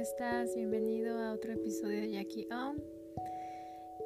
estás? 0.00 0.54
Bienvenido 0.54 1.18
a 1.18 1.34
otro 1.34 1.52
episodio 1.52 2.00
de 2.00 2.12
Jackie 2.12 2.48
On. 2.50 2.82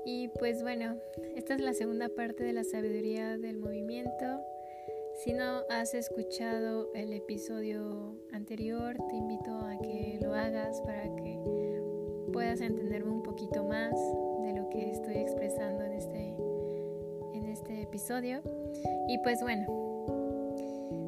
Y 0.05 0.27
pues 0.41 0.61
bueno, 0.61 0.97
esta 1.37 1.55
es 1.55 1.61
la 1.61 1.73
segunda 1.73 2.09
parte 2.09 2.43
de 2.43 2.53
la 2.53 2.65
sabiduría 2.65 3.39
del 3.39 3.59
movimiento. 3.59 4.43
Si 5.23 5.33
no 5.33 5.63
has 5.71 5.95
escuchado 5.95 6.93
el 6.95 7.13
episodio 7.13 8.19
anterior, 8.33 8.97
te 9.09 9.15
invito 9.15 9.57
a 9.57 9.79
que 9.81 10.19
lo 10.21 10.35
hagas 10.35 10.81
para 10.81 11.05
que 11.15 11.39
puedas 12.33 12.61
entenderme 12.61 13.13
un 13.13 13.23
poquito 13.23 13.63
más 13.63 13.95
de 14.43 14.53
lo 14.53 14.69
que 14.71 14.91
estoy 14.91 15.19
expresando 15.19 15.85
en 15.85 15.93
este, 15.93 16.37
en 17.35 17.45
este 17.47 17.83
episodio. 17.83 18.43
Y 19.07 19.19
pues 19.19 19.41
bueno, 19.43 19.84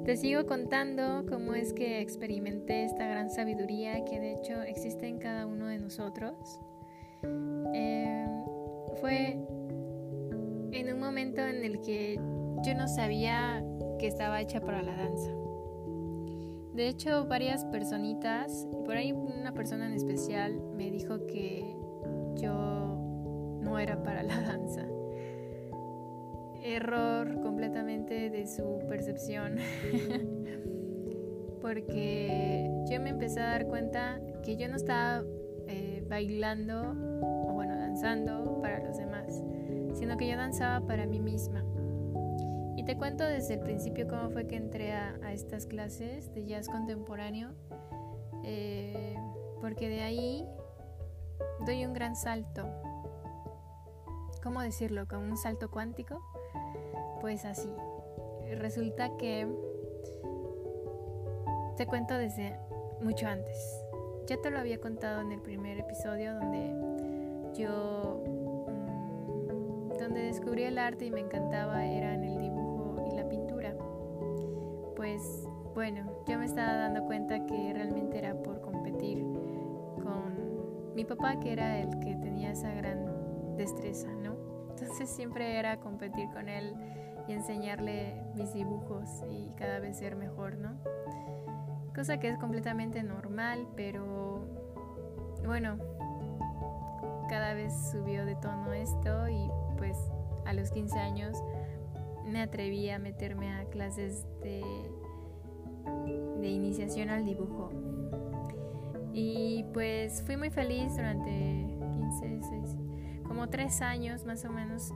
te 0.07 0.17
sigo 0.17 0.47
contando 0.47 1.27
cómo 1.29 1.55
es 1.55 1.73
que 1.73 2.01
experimenté 2.01 2.85
esta 2.85 3.09
gran 3.09 3.29
sabiduría 3.29 4.05
que 4.05 4.21
de 4.21 4.35
hecho 4.35 4.63
existe 4.63 5.09
en 5.09 5.19
cada 5.19 5.47
uno 5.47 5.67
de 5.67 5.79
nosotros. 5.81 6.61
Em, 7.75 8.29
fue 9.01 9.37
en 10.71 10.95
un 10.95 11.01
momento 11.01 11.41
en 11.41 11.65
el 11.65 11.81
que 11.81 12.21
yo 12.65 12.75
no 12.77 12.87
sabía 12.87 13.65
que 13.99 14.07
estaba 14.07 14.41
hecha 14.41 14.61
para 14.61 14.81
la 14.81 14.95
danza. 14.95 15.33
De 16.73 16.87
hecho, 16.87 17.27
varias 17.27 17.65
personitas, 17.65 18.69
por 18.85 18.97
ahí 18.97 19.11
una 19.11 19.55
persona 19.55 19.87
en 19.87 19.95
especial 19.95 20.63
me 20.77 20.89
dijo 20.93 21.27
que 21.27 21.77
yo 22.37 23.59
no 23.61 23.77
era 23.81 24.05
para 24.05 24.23
la 24.23 24.41
danza 24.53 24.87
error 26.67 27.41
completamente 27.41 28.31
de 28.31 28.47
su 28.47 28.81
percepción. 28.89 29.57
Porque 31.61 32.71
yo 32.91 33.01
me 33.01 33.11
empecé 33.11 33.41
a 33.41 33.51
dar 33.51 33.67
cuenta 33.67 34.21
que 34.45 34.57
yo 34.57 34.69
no 34.69 34.77
estaba 34.77 35.25
eh, 35.69 36.05
bailando 36.09 36.95
o 37.21 37.53
bueno, 37.53 37.77
danzando 37.77 38.61
para 38.61 38.81
los 38.81 38.99
demás, 38.99 39.43
sino 39.95 40.17
que 40.17 40.29
yo 40.29 40.37
danzaba 40.37 40.87
para 40.87 41.07
mí 41.07 41.21
misma. 41.21 41.65
Y 42.77 42.85
te 42.85 42.97
cuento 42.97 43.25
desde 43.25 43.55
el 43.55 43.61
principio 43.61 44.07
cómo 44.07 44.31
fue 44.31 44.47
que 44.47 44.57
entré 44.57 44.93
a, 44.93 45.33
estas 45.33 45.67
clases 45.67 46.33
de 46.35 46.47
jazz 46.47 46.69
contemporáneo, 46.69 47.51
eh, 48.45 49.17
porque 49.61 49.89
de 49.89 50.03
ahí 50.03 50.47
doy 51.65 51.85
un 51.85 51.95
gran 51.95 52.17
salto. 52.17 52.67
¿Cómo 54.43 54.61
decirlo? 54.61 55.09
Como 55.09 55.25
un 55.25 55.37
salto 55.37 55.71
cuántico 55.71 56.23
pues 57.21 57.45
así. 57.45 57.69
Resulta 58.59 59.17
que 59.17 59.47
te 61.77 61.87
cuento 61.87 62.15
desde 62.15 62.57
mucho 63.01 63.27
antes. 63.27 63.83
Ya 64.27 64.41
te 64.41 64.51
lo 64.51 64.59
había 64.59 64.79
contado 64.79 65.21
en 65.21 65.33
el 65.33 65.41
primer 65.41 65.79
episodio 65.79 66.35
donde 66.35 66.73
yo 67.59 68.23
mm, 68.27 69.99
donde 69.99 70.21
descubrí 70.23 70.65
el 70.65 70.79
arte 70.79 71.07
y 71.07 71.11
me 71.11 71.21
encantaba 71.21 71.85
era 71.87 72.15
en 72.15 72.25
el 72.25 72.39
dibujo 72.39 73.05
y 73.11 73.17
la 73.17 73.29
pintura. 73.29 73.75
Pues 74.97 75.21
bueno, 75.75 76.11
yo 76.27 76.39
me 76.39 76.47
estaba 76.47 76.75
dando 76.75 77.05
cuenta 77.05 77.45
que 77.47 77.73
realmente 77.75 78.19
era 78.19 78.35
por 78.35 78.61
competir 78.61 79.23
con 80.03 80.95
mi 80.95 81.05
papá 81.05 81.39
que 81.39 81.53
era 81.53 81.79
el 81.79 81.91
que 82.01 82.17
tenía 82.17 82.53
esa 82.53 82.73
gran 82.73 83.57
destreza, 83.57 84.09
¿no? 84.15 84.37
Entonces 84.71 85.09
siempre 85.09 85.59
era 85.59 85.79
competir 85.79 86.29
con 86.31 86.49
él 86.49 86.75
y 87.29 87.33
enseñarle 87.33 88.23
mis 88.35 88.53
dibujos 88.53 89.09
y 89.31 89.51
cada 89.57 89.79
vez 89.81 89.99
ser 89.99 90.17
mejor, 90.17 90.57
¿no? 90.57 90.77
Cosa 91.95 92.19
que 92.19 92.29
es 92.29 92.39
completamente 92.39 93.03
normal, 93.03 93.67
pero 93.75 94.45
bueno, 95.45 95.79
cada 97.29 97.55
vez 97.55 97.73
subió 97.91 98.25
de 98.27 98.37
tono 98.37 98.73
esto 98.73 99.29
y 99.29 99.51
pues 99.79 99.97
a 100.45 100.53
los 100.53 100.71
15 100.71 100.99
años 100.99 101.37
me 102.25 102.43
atreví 102.43 102.91
a 102.91 102.99
meterme 102.99 103.53
a 103.55 103.65
clases 103.65 104.27
de, 104.43 104.63
de 106.41 106.49
iniciación 106.49 107.11
al 107.11 107.25
dibujo. 107.25 107.71
Y 109.13 109.65
pues 109.73 110.23
fui 110.23 110.37
muy 110.37 110.51
feliz 110.51 110.95
durante 110.95 111.31
15, 111.31 112.41
6, 112.43 112.77
como 113.27 113.49
3 113.49 113.81
años 113.83 114.25
más 114.27 114.45
o 114.45 114.51
menos 114.51 114.93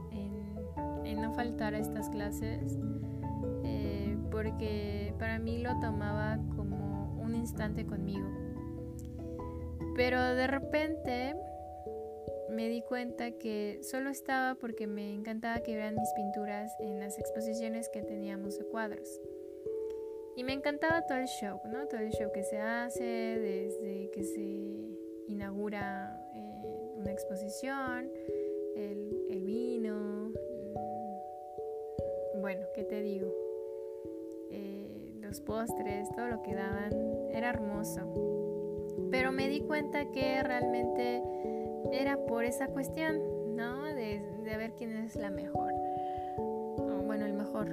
no 1.15 1.33
faltar 1.35 1.75
a 1.75 1.79
estas 1.79 2.09
clases 2.11 2.79
eh, 3.65 4.17
porque 4.31 5.15
para 5.19 5.39
mí 5.39 5.59
lo 5.59 5.79
tomaba 5.81 6.39
como 6.57 7.19
un 7.21 7.35
instante 7.35 7.87
conmigo. 7.87 8.29
Pero 9.97 10.35
de 10.35 10.47
repente 10.47 11.35
me 12.51 12.69
di 12.69 12.83
cuenta 12.83 13.33
que 13.33 13.81
solo 13.83 14.11
estaba 14.11 14.55
porque 14.57 14.87
me 14.87 15.15
encantaba 15.15 15.61
que 15.61 15.73
vieran 15.73 15.95
mis 15.95 16.13
pinturas 16.13 16.75
en 16.81 16.99
las 16.99 17.19
exposiciones 17.19 17.89
que 17.89 18.03
teníamos 18.03 18.59
de 18.59 18.65
cuadros. 18.65 19.21
Y 20.37 20.45
me 20.45 20.53
encantaba 20.53 21.03
todo 21.07 21.19
el 21.19 21.27
show, 21.27 21.61
¿no? 21.71 21.87
Todo 21.87 22.01
el 22.01 22.11
show 22.13 22.31
que 22.33 22.43
se 22.43 22.59
hace 22.59 23.03
desde 23.05 24.11
que 24.11 24.25
se 24.25 24.99
inaugura 25.29 26.19
eh, 26.35 26.93
una 26.97 27.13
exposición, 27.13 28.11
el, 28.75 29.27
el 29.29 29.45
vino, 29.45 30.10
bueno, 32.41 32.63
¿qué 32.75 32.85
te 32.85 33.03
digo? 33.03 33.29
Eh, 34.51 35.13
los 35.21 35.41
postres, 35.41 36.09
todo 36.17 36.29
lo 36.29 36.43
que 36.43 36.55
daban, 36.55 36.93
era 37.33 37.51
hermoso. 37.51 38.01
Pero 39.11 39.33
me 39.33 39.49
di 39.49 39.61
cuenta 39.61 40.11
que 40.11 40.43
realmente 40.43 41.23
era 41.93 42.17
por 42.27 42.45
esa 42.45 42.69
cuestión, 42.69 43.57
¿no? 43.57 43.85
De, 43.85 44.23
ver 44.45 44.73
quién 44.77 44.97
es 44.97 45.15
la 45.17 45.31
mejor. 45.31 45.73
Bueno, 47.07 47.25
el 47.25 47.35
mejor. 47.35 47.69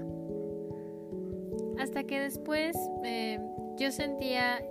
Hasta 1.80 2.04
que 2.04 2.20
después 2.20 2.78
eh, 3.04 3.40
yo 3.78 3.92
sentía 3.92 4.64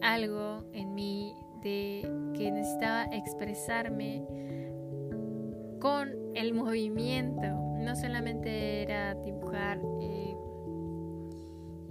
algo 0.00 0.64
en 0.72 0.94
mí 0.94 1.34
de 1.62 2.02
que 2.34 2.50
necesitaba 2.50 3.04
expresarme 3.12 4.24
con 5.78 6.10
el 6.34 6.54
movimiento 6.54 7.61
no 7.82 7.96
solamente 7.96 8.82
era 8.82 9.14
dibujar 9.14 9.80
eh, 10.00 10.36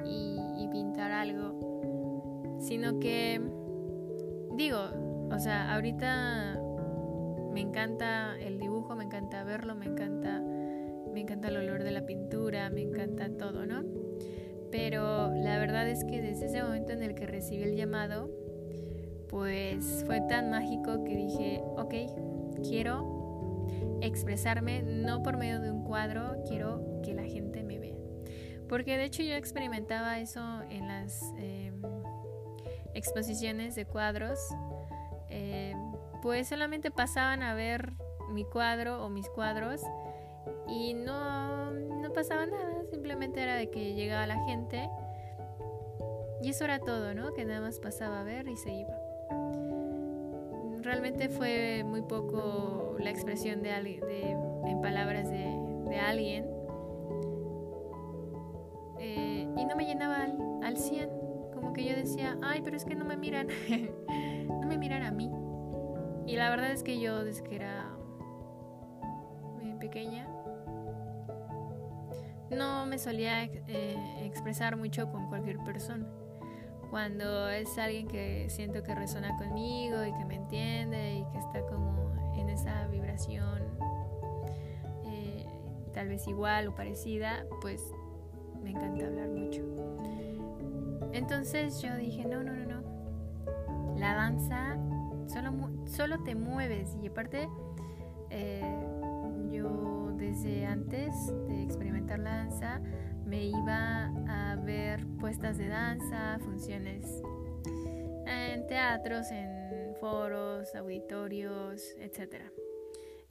y, 0.06 0.68
pintar 0.72 1.12
algo, 1.12 2.58
sino 2.60 3.00
que, 3.00 3.42
digo, 4.56 4.80
o 5.30 5.40
sea, 5.40 5.74
ahorita 5.74 6.60
me 7.52 7.60
encanta 7.60 8.40
el 8.40 8.58
dibujo, 8.58 8.96
me 8.96 9.04
encanta 9.04 9.44
verlo, 9.44 9.76
me 9.76 9.86
encanta, 9.86 10.40
me 11.14 11.20
encanta 11.20 11.50
el 11.50 11.58
olor 11.58 11.84
de 11.84 11.92
la 11.92 12.06
pintura, 12.06 12.70
me 12.70 12.82
encanta 12.82 13.30
todo, 13.38 13.66
¿no? 13.66 13.84
Pero 14.72 15.34
la 15.36 15.60
verdad 15.60 15.90
es 15.90 16.06
que 16.06 16.22
desde 16.22 16.46
ese 16.46 16.64
momento 16.64 16.94
en 16.94 17.04
el 17.04 17.16
que 17.16 17.26
recibí 17.26 17.64
el 17.64 17.76
llamado, 17.76 18.30
pues 19.30 20.04
fue 20.06 20.22
tan 20.22 20.50
mágico 20.50 21.04
que 21.04 21.16
dije, 21.16 21.62
ok, 21.78 21.94
quiero 22.64 23.11
expresarme 24.02 24.82
no 24.84 25.24
por 25.24 25.38
medio 25.38 25.62
de 25.62 25.72
un 25.72 25.84
cuadro, 25.84 26.44
quiero 26.48 27.02
que 27.04 27.14
la 27.14 27.24
gente 27.24 27.64
me 27.64 27.80
vea. 27.80 27.96
Porque 28.68 28.98
de 28.98 29.06
hecho 29.06 29.24
yo 29.24 29.34
experimentaba 29.34 30.20
eso 30.20 30.42
en 30.70 30.88
las 30.88 31.22
em, 31.38 31.82
exposiciones 32.94 33.76
de 33.76 33.86
cuadros. 33.86 34.40
Em, 35.30 35.78
pues 36.22 36.48
solamente 36.48 36.92
pasaban 36.92 37.42
a 37.44 37.54
ver 37.54 37.94
mi 38.30 38.46
cuadro 38.46 39.04
o 39.04 39.10
mis 39.10 39.28
cuadros 39.30 39.82
y 40.68 40.94
no, 40.94 41.72
no 41.72 42.14
pasaba 42.14 42.46
nada, 42.46 42.84
simplemente 42.90 43.42
era 43.42 43.56
de 43.56 43.70
que 43.70 43.94
llegaba 43.94 44.26
la 44.28 44.44
gente 44.46 44.90
y 46.42 46.50
eso 46.50 46.64
era 46.64 46.80
todo, 46.80 47.14
¿no? 47.14 47.34
Que 47.34 47.46
nada 47.46 47.62
más 47.62 47.80
pasaba 47.80 48.22
a 48.22 48.24
ver 48.24 48.48
y 48.48 48.58
se 48.58 48.72
iba 48.72 49.01
realmente 50.82 51.30
fue 51.30 51.84
muy 51.86 52.02
poco 52.02 52.96
la 53.00 53.10
expresión 53.10 53.62
de, 53.62 53.70
de 53.70 54.32
en 54.68 54.82
palabras 54.82 55.30
de, 55.30 56.00
alguien. 56.00 56.46
Eh, 59.00 59.48
y 59.58 59.66
no 59.66 59.76
me 59.76 59.86
llenaba 59.86 60.24
al, 60.24 60.38
al 60.64 60.78
100 60.78 61.10
como 61.54 61.74
que 61.74 61.84
yo 61.84 61.96
decía 61.96 62.38
ay 62.42 62.62
pero 62.64 62.78
es 62.78 62.86
que 62.86 62.96
no 62.96 63.04
me 63.04 63.18
miran 63.18 63.48
no 64.48 64.68
me 64.68 64.78
miran 64.78 65.04
a 65.04 65.12
mí 65.12 65.30
y 66.26 66.36
la 66.38 66.50
verdad 66.50 66.72
es 66.72 66.82
que 66.84 67.00
yo 67.00 67.24
desde 67.24 67.44
que 67.44 67.56
era 67.56 67.90
muy 69.60 69.74
pequeña 69.80 70.28
no 72.52 72.86
me 72.86 72.98
solía 73.00 73.44
eh, 73.44 73.98
expresar 74.24 74.78
mucho 74.78 75.12
con 75.12 75.28
cualquier 75.28 75.58
persona 75.60 76.06
cuando 76.92 77.48
es 77.50 77.78
alguien 77.78 78.06
que 78.06 78.48
siento 78.50 78.84
que 78.84 78.94
resuena 78.94 79.38
conmigo 79.38 80.04
y 80.06 80.12
que 80.12 80.26
me 80.26 80.36
entiende 80.36 81.16
y 81.16 81.26
que 81.32 81.38
está 81.38 81.62
como 81.62 82.12
en 82.36 82.50
esa 82.50 82.86
vibración 82.88 83.62
eh, 85.06 85.46
tal 85.94 86.10
vez 86.10 86.28
igual 86.28 86.68
o 86.68 86.76
parecida, 86.76 87.46
pues 87.62 87.82
me 88.62 88.72
encanta 88.72 89.08
hablar 89.08 89.30
mucho. 89.30 89.62
Entonces 91.14 91.82
yo 91.82 91.96
dije, 91.96 92.26
no, 92.26 92.44
no, 92.44 92.54
no, 92.54 92.66
no, 92.66 93.96
la 93.98 94.14
danza 94.14 94.78
solo, 95.28 95.52
solo 95.86 96.24
te 96.24 96.36
mueves 96.36 96.98
y 97.02 97.08
aparte 97.08 97.48
eh, 98.30 98.62
yo 99.50 100.12
desde 100.18 100.66
antes 100.66 101.14
de 101.48 101.64
experimentar 101.64 102.20
la 102.20 102.36
danza 102.36 102.82
me 103.32 103.46
iba 103.46 104.12
a 104.28 104.58
ver 104.58 105.06
puestas 105.22 105.58
de 105.58 105.70
danza, 105.70 106.38
funciones 106.40 107.06
en 108.28 108.68
teatros, 108.68 109.32
en 109.32 109.96
foros, 110.02 110.76
auditorios, 110.76 111.96
etc. 112.02 112.42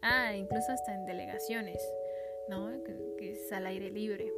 Ah, 0.00 0.34
incluso 0.34 0.72
hasta 0.72 0.94
en 0.94 1.04
delegaciones, 1.04 1.86
¿no? 2.48 2.82
Que, 3.18 3.32
es 3.32 3.52
al 3.52 3.66
aire 3.66 3.90
libre. 3.90 4.32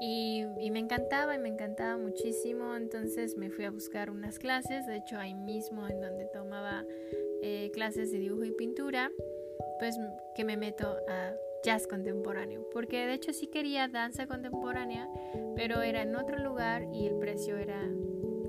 Y, 0.00 0.44
me 0.70 0.78
encantaba 0.78 1.34
y 1.34 1.38
me 1.38 1.48
encantaba 1.48 1.96
muchísimo, 1.96 2.76
entonces 2.76 3.36
me 3.36 3.50
fui 3.50 3.64
a 3.64 3.72
buscar 3.72 4.10
unas 4.10 4.38
clases, 4.38 4.86
de 4.86 4.98
hecho 4.98 5.18
ahí 5.18 5.34
mismo 5.34 5.88
en 5.88 6.00
donde 6.00 6.26
tomaba 6.26 6.84
eh, 7.42 7.72
clases 7.74 8.12
de 8.12 8.18
dibujo 8.18 8.44
y 8.44 8.52
pintura, 8.52 9.10
pues 9.80 9.98
que 10.36 10.44
me 10.44 10.56
meto 10.56 10.86
a 11.08 11.34
jazz 11.62 11.86
contemporáneo, 11.86 12.66
porque 12.72 13.06
de 13.06 13.14
hecho 13.14 13.32
sí 13.32 13.46
quería 13.46 13.88
danza 13.88 14.26
contemporánea, 14.26 15.08
pero 15.56 15.82
era 15.82 16.02
en 16.02 16.16
otro 16.16 16.38
lugar 16.38 16.86
y 16.92 17.06
el 17.06 17.16
precio 17.16 17.56
era 17.56 17.80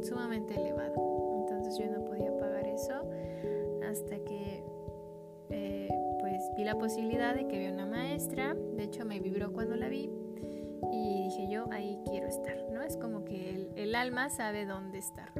sumamente 0.01 0.55
elevado. 0.55 0.93
Entonces 1.39 1.77
yo 1.77 1.91
no 1.91 2.05
podía 2.05 2.35
pagar 2.37 2.65
eso 2.67 3.09
hasta 3.89 4.17
que 4.23 4.63
eh, 5.49 5.89
pues 6.19 6.41
vi 6.55 6.63
la 6.63 6.77
posibilidad 6.77 7.35
de 7.35 7.47
que 7.47 7.57
había 7.57 7.71
una 7.71 7.85
maestra. 7.85 8.53
De 8.53 8.83
hecho 8.83 9.05
me 9.05 9.19
vibró 9.19 9.51
cuando 9.51 9.75
la 9.75 9.89
vi 9.89 10.09
y 10.91 11.23
dije 11.25 11.47
yo 11.49 11.65
ahí 11.71 11.99
quiero 12.09 12.27
estar, 12.27 12.57
¿no? 12.71 12.81
Es 12.81 12.97
como 12.97 13.25
que 13.25 13.49
el, 13.49 13.69
el 13.75 13.95
alma 13.95 14.29
sabe 14.29 14.65
dónde 14.65 14.99
estar. 14.99 15.31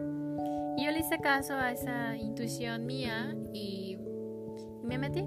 Y 0.78 0.86
yo 0.86 0.92
le 0.92 1.00
hice 1.00 1.20
caso 1.20 1.54
a 1.54 1.72
esa 1.72 2.16
intuición 2.18 2.86
mía 2.86 3.36
y 3.54 3.98
me 4.84 4.98
metí. 4.98 5.24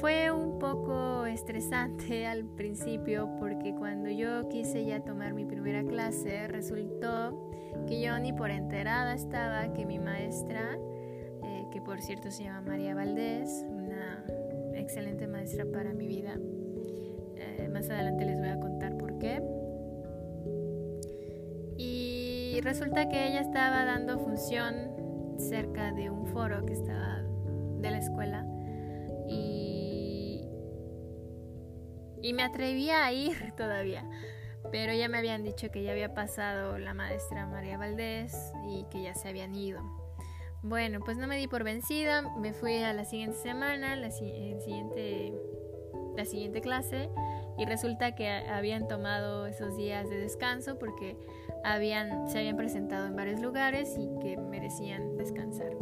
Fue 0.00 0.30
un 0.30 0.60
poco 0.60 1.26
estresante 1.26 2.26
al 2.28 2.44
principio 2.44 3.28
porque 3.40 3.74
cuando 3.74 4.08
yo 4.08 4.48
quise 4.48 4.84
ya 4.84 5.00
tomar 5.00 5.34
mi 5.34 5.44
primera 5.44 5.82
clase 5.82 6.46
resultó 6.46 7.50
que 7.88 8.00
yo 8.00 8.16
ni 8.20 8.32
por 8.32 8.52
enterada 8.52 9.14
estaba 9.14 9.72
que 9.72 9.84
mi 9.86 9.98
maestra, 9.98 10.78
eh, 11.42 11.66
que 11.72 11.80
por 11.80 12.00
cierto 12.00 12.30
se 12.30 12.44
llama 12.44 12.60
María 12.60 12.94
Valdés, 12.94 13.64
una 13.68 14.24
excelente 14.74 15.26
maestra 15.26 15.66
para 15.66 15.92
mi 15.92 16.06
vida, 16.06 16.38
eh, 17.36 17.68
más 17.68 17.90
adelante 17.90 18.24
les 18.24 18.38
voy 18.38 18.48
a 18.48 18.60
contar 18.60 18.96
por 18.96 19.18
qué. 19.18 19.42
Y 21.76 22.60
resulta 22.62 23.08
que 23.08 23.26
ella 23.26 23.40
estaba 23.40 23.84
dando 23.84 24.18
función 24.20 24.74
cerca 25.38 25.92
de 25.92 26.08
un 26.08 26.26
foro 26.26 26.64
que 26.64 26.74
estaba 26.74 27.22
de 27.80 27.90
la 27.90 27.98
escuela 27.98 28.46
y 32.22 32.32
me 32.32 32.42
atrevía 32.42 33.04
a 33.04 33.12
ir 33.12 33.52
todavía. 33.56 34.08
Pero 34.70 34.92
ya 34.92 35.08
me 35.08 35.18
habían 35.18 35.44
dicho 35.44 35.70
que 35.70 35.82
ya 35.82 35.92
había 35.92 36.14
pasado 36.14 36.78
la 36.78 36.92
maestra 36.92 37.46
María 37.46 37.78
Valdés 37.78 38.52
y 38.68 38.84
que 38.90 39.02
ya 39.02 39.14
se 39.14 39.28
habían 39.28 39.54
ido. 39.54 39.80
Bueno, 40.62 41.00
pues 41.00 41.16
no 41.16 41.26
me 41.28 41.36
di 41.36 41.46
por 41.46 41.62
vencida, 41.62 42.22
me 42.36 42.52
fui 42.52 42.82
a 42.82 42.92
la 42.92 43.04
siguiente 43.04 43.36
semana, 43.36 43.94
la, 43.94 44.10
siguiente, 44.10 45.32
la 46.16 46.24
siguiente 46.24 46.60
clase 46.60 47.08
y 47.56 47.64
resulta 47.64 48.14
que 48.14 48.28
habían 48.28 48.88
tomado 48.88 49.46
esos 49.46 49.76
días 49.76 50.08
de 50.08 50.18
descanso 50.18 50.78
porque 50.78 51.16
habían, 51.64 52.28
se 52.28 52.38
habían 52.38 52.56
presentado 52.56 53.06
en 53.06 53.16
varios 53.16 53.40
lugares 53.40 53.96
y 53.98 54.08
que 54.20 54.36
merecían 54.36 55.16
descansar. 55.16 55.76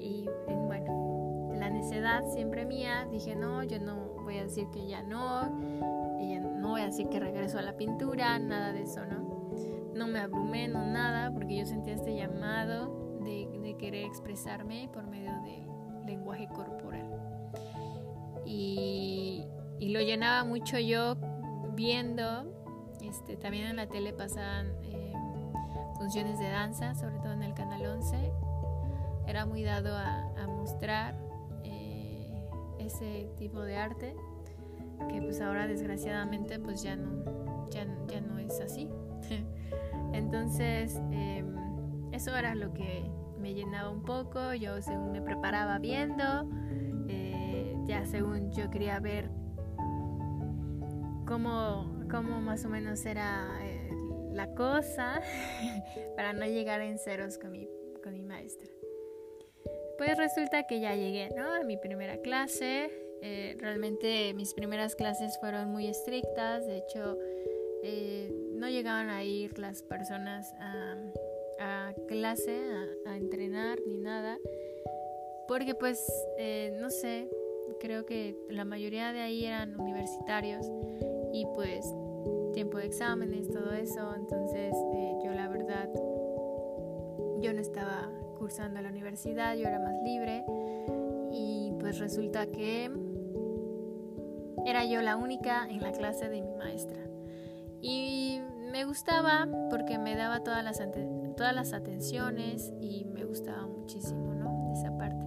Y, 0.00 0.28
bueno, 0.48 1.52
la 1.56 1.70
necedad 1.70 2.24
siempre 2.32 2.64
mía, 2.64 3.06
dije 3.10 3.34
no, 3.34 3.64
yo 3.64 3.80
no 3.80 4.11
voy 4.22 4.38
a 4.38 4.44
decir 4.44 4.68
que 4.72 4.86
ya 4.86 5.02
no, 5.02 5.44
no 5.46 6.68
voy 6.68 6.80
a 6.80 6.86
decir 6.86 7.08
que 7.08 7.20
regreso 7.20 7.58
a 7.58 7.62
la 7.62 7.76
pintura, 7.76 8.38
nada 8.38 8.72
de 8.72 8.82
eso, 8.82 9.04
¿no? 9.04 9.50
No 9.94 10.06
me 10.06 10.20
abrumé, 10.20 10.68
no 10.68 10.86
nada, 10.86 11.32
porque 11.32 11.56
yo 11.58 11.66
sentía 11.66 11.94
este 11.94 12.14
llamado 12.14 13.18
de, 13.20 13.76
querer 13.78 14.04
expresarme 14.04 14.88
por 14.92 15.04
medio 15.06 15.32
del 15.42 16.06
lenguaje 16.06 16.46
corporal. 16.48 17.10
Y, 18.44 19.44
lo 19.80 20.00
llenaba 20.00 20.44
mucho 20.44 20.78
yo 20.78 21.16
viendo, 21.74 22.44
este, 23.02 23.36
también 23.36 23.66
en 23.66 23.76
la 23.76 23.88
tele 23.88 24.12
pasaban 24.12 24.68
eh, 24.84 25.12
funciones 25.96 26.38
de 26.38 26.48
danza, 26.48 26.94
sobre 26.94 27.16
todo 27.18 27.32
en 27.32 27.42
el 27.42 27.54
Canal 27.54 27.84
11. 27.84 28.32
Era 29.26 29.44
muy 29.46 29.64
dado 29.64 29.96
a 29.96 30.46
mostrar 30.46 31.21
ese 32.86 33.28
tipo 33.36 33.60
de 33.60 33.76
arte 33.76 34.14
que 35.08 35.20
pues 35.20 35.40
ahora 35.40 35.66
desgraciadamente 35.66 36.58
pues 36.58 36.82
ya 36.82 36.96
no, 36.96 37.68
ya, 37.70 37.86
ya 38.08 38.20
no 38.20 38.38
es 38.38 38.60
así. 38.60 38.88
Entonces 40.12 41.00
em, 41.10 41.54
eso 42.12 42.36
era 42.36 42.54
lo 42.54 42.72
que 42.72 43.10
me 43.38 43.54
llenaba 43.54 43.90
un 43.90 44.02
poco, 44.02 44.54
yo 44.54 44.80
según 44.82 45.12
me 45.12 45.20
preparaba 45.20 45.78
viendo, 45.78 46.48
eh, 47.08 47.74
ya 47.86 48.06
según 48.06 48.52
yo 48.52 48.70
quería 48.70 49.00
ver 49.00 49.30
cómo, 51.26 52.00
cómo 52.10 52.40
más 52.40 52.64
o 52.64 52.68
menos 52.68 53.04
era 53.04 53.48
eh, 53.62 53.90
la 54.32 54.54
cosa 54.54 55.20
para 56.16 56.32
no 56.32 56.44
llegar 56.46 56.80
en 56.82 56.98
ceros 56.98 57.38
con 57.38 57.52
mi. 57.52 57.71
Pues 60.04 60.18
resulta 60.18 60.64
que 60.64 60.80
ya 60.80 60.96
llegué, 60.96 61.28
¿no? 61.36 61.48
A 61.48 61.62
mi 61.62 61.76
primera 61.76 62.16
clase. 62.16 62.90
Eh, 63.22 63.54
realmente 63.60 64.34
mis 64.34 64.52
primeras 64.52 64.96
clases 64.96 65.38
fueron 65.38 65.68
muy 65.68 65.86
estrictas. 65.86 66.66
De 66.66 66.78
hecho, 66.78 67.16
eh, 67.84 68.28
no 68.50 68.68
llegaban 68.68 69.10
a 69.10 69.22
ir 69.22 69.60
las 69.60 69.80
personas 69.82 70.52
a, 70.58 71.94
clase, 72.08 72.64
a, 73.06 73.16
entrenar 73.16 73.78
ni 73.86 73.98
nada. 73.98 74.38
Porque 75.46 75.76
pues, 75.76 76.04
eh, 76.36 76.76
no 76.80 76.90
sé, 76.90 77.30
creo 77.78 78.04
que 78.04 78.36
la 78.50 78.64
mayoría 78.64 79.12
de 79.12 79.20
ahí 79.20 79.44
eran 79.44 79.78
universitarios 79.80 80.66
y 81.32 81.46
pues 81.54 81.86
tiempo 82.54 82.78
de 82.78 82.86
exámenes, 82.86 83.48
todo 83.52 83.72
eso. 83.72 84.12
Entonces 84.16 84.74
yo 85.24 85.30
la 85.32 85.46
verdad, 85.46 85.88
yo 87.40 87.52
no 87.52 87.60
estaba 87.60 88.10
cursando 88.42 88.80
la 88.80 88.88
universidad, 88.88 89.54
yo 89.54 89.68
era 89.68 89.78
más 89.78 90.02
libre 90.02 90.44
y 91.30 91.72
pues 91.78 92.00
resulta 92.00 92.46
que 92.46 92.90
era 94.66 94.84
yo 94.84 95.00
la 95.00 95.14
única 95.16 95.68
en 95.70 95.80
la 95.80 95.92
clase 95.92 96.28
de 96.28 96.42
mi 96.42 96.52
maestra. 96.56 96.98
Y 97.80 98.40
me 98.72 98.84
gustaba 98.84 99.46
porque 99.70 99.96
me 99.96 100.16
daba 100.16 100.42
todas 100.42 100.64
las, 100.64 100.82
todas 101.36 101.54
las 101.54 101.72
atenciones 101.72 102.72
y 102.80 103.04
me 103.04 103.24
gustaba 103.24 103.68
muchísimo, 103.68 104.34
¿no? 104.34 104.72
Esa 104.72 104.98
parte. 104.98 105.24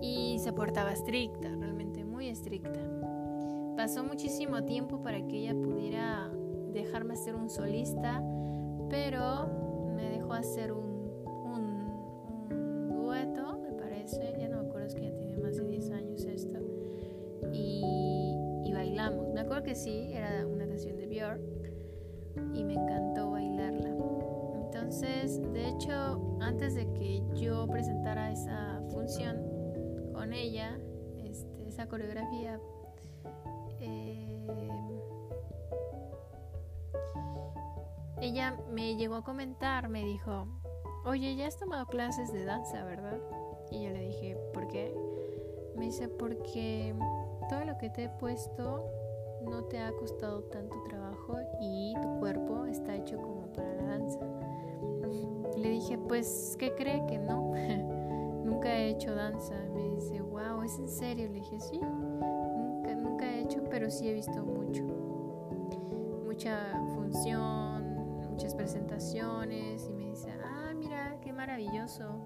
Y 0.00 0.38
se 0.38 0.54
portaba 0.54 0.92
estricta, 0.92 1.50
realmente 1.60 2.06
muy 2.06 2.28
estricta. 2.28 2.80
Pasó 3.76 4.02
muchísimo 4.02 4.64
tiempo 4.64 5.02
para 5.02 5.26
que 5.26 5.40
ella 5.40 5.52
pudiera 5.52 6.30
dejarme 6.72 7.12
hacer 7.12 7.34
un 7.34 7.50
solista, 7.50 8.22
pero 8.88 9.46
me 9.94 10.08
dejó 10.08 10.32
hacer 10.32 10.72
un 10.72 10.87
sí, 19.78 20.12
era 20.12 20.44
una 20.44 20.66
canción 20.66 20.96
de 20.96 21.06
Björk 21.06 21.40
y 22.52 22.64
me 22.64 22.74
encantó 22.74 23.30
bailarla. 23.30 23.94
Entonces, 24.54 25.40
de 25.52 25.68
hecho, 25.68 26.38
antes 26.40 26.74
de 26.74 26.92
que 26.92 27.22
yo 27.34 27.66
presentara 27.68 28.32
esa 28.32 28.82
función 28.90 29.40
con 30.12 30.32
ella, 30.32 30.78
este, 31.24 31.68
esa 31.68 31.86
coreografía, 31.86 32.60
eh, 33.80 34.44
ella 38.20 38.56
me 38.72 38.96
llegó 38.96 39.16
a 39.16 39.24
comentar, 39.24 39.88
me 39.88 40.04
dijo, 40.04 40.46
oye, 41.04 41.36
ya 41.36 41.46
has 41.46 41.56
tomado 41.56 41.86
clases 41.86 42.32
de 42.32 42.44
danza, 42.44 42.84
¿verdad? 42.84 43.18
Y 43.70 43.84
yo 43.84 43.90
le 43.90 44.00
dije, 44.08 44.36
¿por 44.52 44.66
qué? 44.66 44.92
Me 45.76 45.86
dice, 45.86 46.08
porque 46.08 46.94
todo 47.48 47.64
lo 47.64 47.78
que 47.78 47.90
te 47.90 48.04
he 48.04 48.08
puesto 48.08 48.97
no 49.44 49.64
te 49.64 49.78
ha 49.78 49.92
costado 49.92 50.42
tanto 50.44 50.82
trabajo 50.84 51.36
y 51.60 51.94
tu 52.00 52.18
cuerpo 52.20 52.66
está 52.66 52.94
hecho 52.96 53.16
como 53.16 53.52
para 53.52 53.74
la 53.74 53.82
danza. 53.82 54.20
Le 55.56 55.70
dije, 55.70 55.98
pues, 55.98 56.56
¿qué 56.58 56.74
cree 56.74 57.04
que 57.06 57.18
no? 57.18 57.52
nunca 58.44 58.72
he 58.72 58.90
hecho 58.90 59.14
danza. 59.14 59.54
Me 59.74 59.94
dice, 59.96 60.20
wow, 60.20 60.62
¿es 60.62 60.78
en 60.78 60.88
serio? 60.88 61.28
Le 61.28 61.34
dije, 61.34 61.58
sí, 61.60 61.80
nunca, 61.80 62.94
nunca 62.94 63.26
he 63.26 63.42
hecho, 63.42 63.64
pero 63.70 63.90
sí 63.90 64.08
he 64.08 64.14
visto 64.14 64.44
mucho. 64.44 64.84
Mucha 66.24 66.72
función, 66.94 68.28
muchas 68.30 68.54
presentaciones 68.54 69.88
y 69.88 69.92
me 69.92 70.10
dice, 70.10 70.30
ah, 70.44 70.72
mira, 70.74 71.18
maravilloso. 71.38 72.20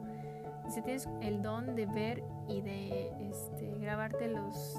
Si 0.69 0.81
tienes 0.81 1.07
el 1.21 1.43
don 1.43 1.77
de 1.77 1.87
ver 1.87 2.25
y 2.49 2.63
de 2.63 3.13
este, 3.29 3.79
grabarte 3.79 4.29
los, 4.29 4.75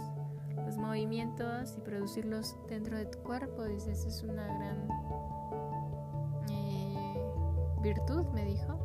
los 0.66 0.78
movimientos 0.78 1.76
y 1.78 1.82
producirlos 1.82 2.56
dentro 2.68 2.98
de 2.98 3.06
tu 3.06 3.20
cuerpo. 3.20 3.64
Dices, 3.66 4.06
es 4.06 4.24
una 4.24 4.46
gran 4.46 4.88
eh, 6.50 7.18
virtud, 7.82 8.26
me 8.34 8.46
dijo. 8.46 8.80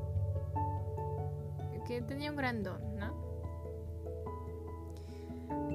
Que 1.87 2.03
tenía 2.03 2.31
un 2.31 2.37
gran 2.37 2.63
don, 2.63 2.81
¿no? 2.97 3.15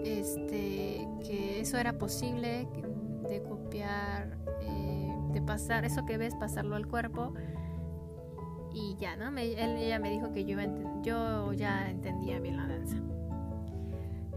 Este, 0.03 1.07
que 1.25 1.59
eso 1.59 1.77
era 1.77 1.93
posible 1.93 2.67
de 3.27 3.41
copiar, 3.41 4.37
eh, 4.61 5.15
de 5.31 5.41
pasar, 5.41 5.85
eso 5.85 6.05
que 6.05 6.17
ves, 6.17 6.35
pasarlo 6.35 6.75
al 6.75 6.87
cuerpo 6.87 7.33
y 8.73 8.95
ya, 8.99 9.15
¿no? 9.15 9.29
él, 9.37 9.59
ella 9.59 9.99
me 9.99 10.09
dijo 10.09 10.31
que 10.31 10.45
yo, 10.45 10.57
yo 11.03 11.53
ya 11.53 11.89
entendía 11.89 12.39
bien 12.39 12.57
la 12.57 12.67
danza. 12.67 12.97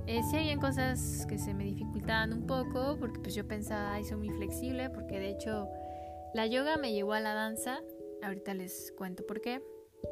Eh, 0.07 0.21
sí 0.31 0.37
habían 0.37 0.61
cosas 0.61 1.27
que 1.29 1.37
se 1.39 1.53
me 1.53 1.65
dificultaban 1.65 2.33
un 2.33 2.47
poco 2.47 2.97
porque 3.01 3.19
pues 3.19 3.35
yo 3.35 3.47
pensaba, 3.47 3.95
ay, 3.95 4.05
soy 4.05 4.19
muy 4.19 4.31
flexible 4.31 4.89
porque 4.91 5.19
de 5.19 5.31
hecho 5.31 5.69
la 6.33 6.47
yoga 6.47 6.77
me 6.77 6.93
llevó 6.93 7.13
a 7.13 7.21
la 7.21 7.35
danza, 7.35 7.81
ahorita 8.23 8.55
les 8.55 8.93
cuento 8.97 9.27
por 9.27 9.41
qué. 9.41 9.61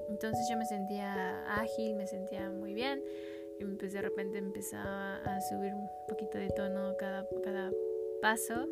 Entonces 0.08 0.46
yo 0.50 0.56
me 0.56 0.66
sentía 0.66 1.44
ágil, 1.54 1.94
me 1.94 2.06
sentía 2.06 2.50
muy 2.50 2.74
bien 2.74 3.02
y 3.60 3.64
pues 3.64 3.92
de 3.92 4.02
repente 4.02 4.38
empezaba 4.38 5.16
a 5.18 5.40
subir 5.40 5.74
un 5.74 5.88
poquito 6.08 6.38
de 6.38 6.48
tono 6.50 6.96
cada, 6.98 7.26
cada 7.44 7.70
paso, 8.20 8.68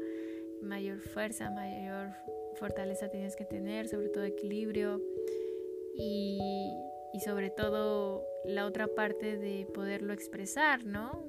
mayor 0.60 0.98
fuerza, 0.98 1.50
mayor 1.50 2.10
fortaleza 2.54 3.08
tienes 3.08 3.36
que 3.36 3.44
tener, 3.44 3.88
sobre 3.88 4.08
todo 4.08 4.24
equilibrio. 4.24 5.00
Y, 5.94 6.72
y 7.12 7.20
sobre 7.20 7.50
todo 7.50 8.24
la 8.44 8.66
otra 8.66 8.88
parte 8.88 9.36
de 9.36 9.66
poderlo 9.72 10.12
expresar, 10.12 10.84
¿no? 10.84 11.24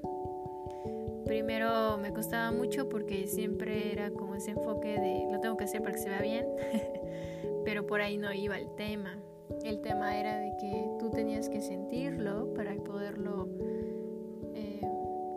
Primero 1.25 1.97
me 1.97 2.13
costaba 2.13 2.51
mucho 2.51 2.89
porque 2.89 3.27
siempre 3.27 3.91
era 3.91 4.11
como 4.11 4.35
ese 4.35 4.51
enfoque 4.51 4.99
de 4.99 5.27
lo 5.31 5.39
tengo 5.39 5.57
que 5.57 5.65
hacer 5.65 5.81
para 5.81 5.93
que 5.93 5.99
se 5.99 6.09
vea 6.09 6.21
bien, 6.21 6.45
pero 7.65 7.85
por 7.85 8.01
ahí 8.01 8.17
no 8.17 8.33
iba 8.33 8.57
el 8.57 8.73
tema. 8.75 9.17
El 9.63 9.81
tema 9.81 10.17
era 10.17 10.37
de 10.37 10.55
que 10.57 10.87
tú 10.99 11.09
tenías 11.11 11.49
que 11.49 11.61
sentirlo 11.61 12.53
para 12.53 12.75
poderlo 12.75 13.47
eh, 14.53 14.81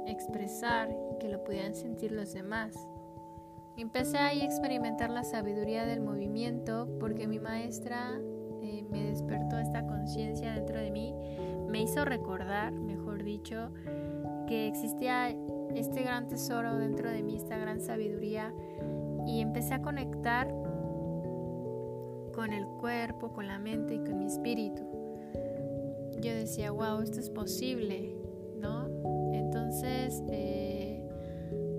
expresar 0.06 0.90
y 1.12 1.18
que 1.18 1.28
lo 1.28 1.42
pudieran 1.44 1.74
sentir 1.74 2.12
los 2.12 2.32
demás. 2.32 2.74
Empecé 3.76 4.18
ahí 4.18 4.40
a 4.40 4.44
experimentar 4.44 5.10
la 5.10 5.22
sabiduría 5.22 5.84
del 5.84 6.00
movimiento 6.00 6.88
porque 6.98 7.26
mi 7.26 7.38
maestra 7.38 8.18
me 8.90 9.04
despertó 9.04 9.58
esta 9.58 9.86
conciencia 9.86 10.54
dentro 10.54 10.78
de 10.78 10.90
mí, 10.90 11.14
me 11.68 11.82
hizo 11.82 12.04
recordar, 12.04 12.72
mejor 12.72 13.22
dicho, 13.22 13.70
que 14.46 14.68
existía 14.68 15.30
este 15.74 16.02
gran 16.02 16.28
tesoro 16.28 16.76
dentro 16.76 17.10
de 17.10 17.22
mí, 17.22 17.36
esta 17.36 17.58
gran 17.58 17.80
sabiduría, 17.80 18.52
y 19.26 19.40
empecé 19.40 19.74
a 19.74 19.82
conectar 19.82 20.48
con 22.32 22.52
el 22.52 22.66
cuerpo, 22.66 23.32
con 23.32 23.46
la 23.46 23.58
mente 23.58 23.94
y 23.94 23.98
con 23.98 24.18
mi 24.18 24.26
espíritu. 24.26 24.82
Yo 26.20 26.32
decía, 26.34 26.70
wow, 26.70 27.00
esto 27.00 27.20
es 27.20 27.30
posible, 27.30 28.14
¿no? 28.58 28.88
Entonces, 29.32 30.22
eh, 30.28 31.02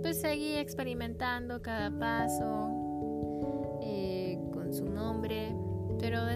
pues 0.01 0.21
seguí 0.21 0.55
experimentando 0.55 1.61
cada 1.61 1.89
paso 1.91 2.76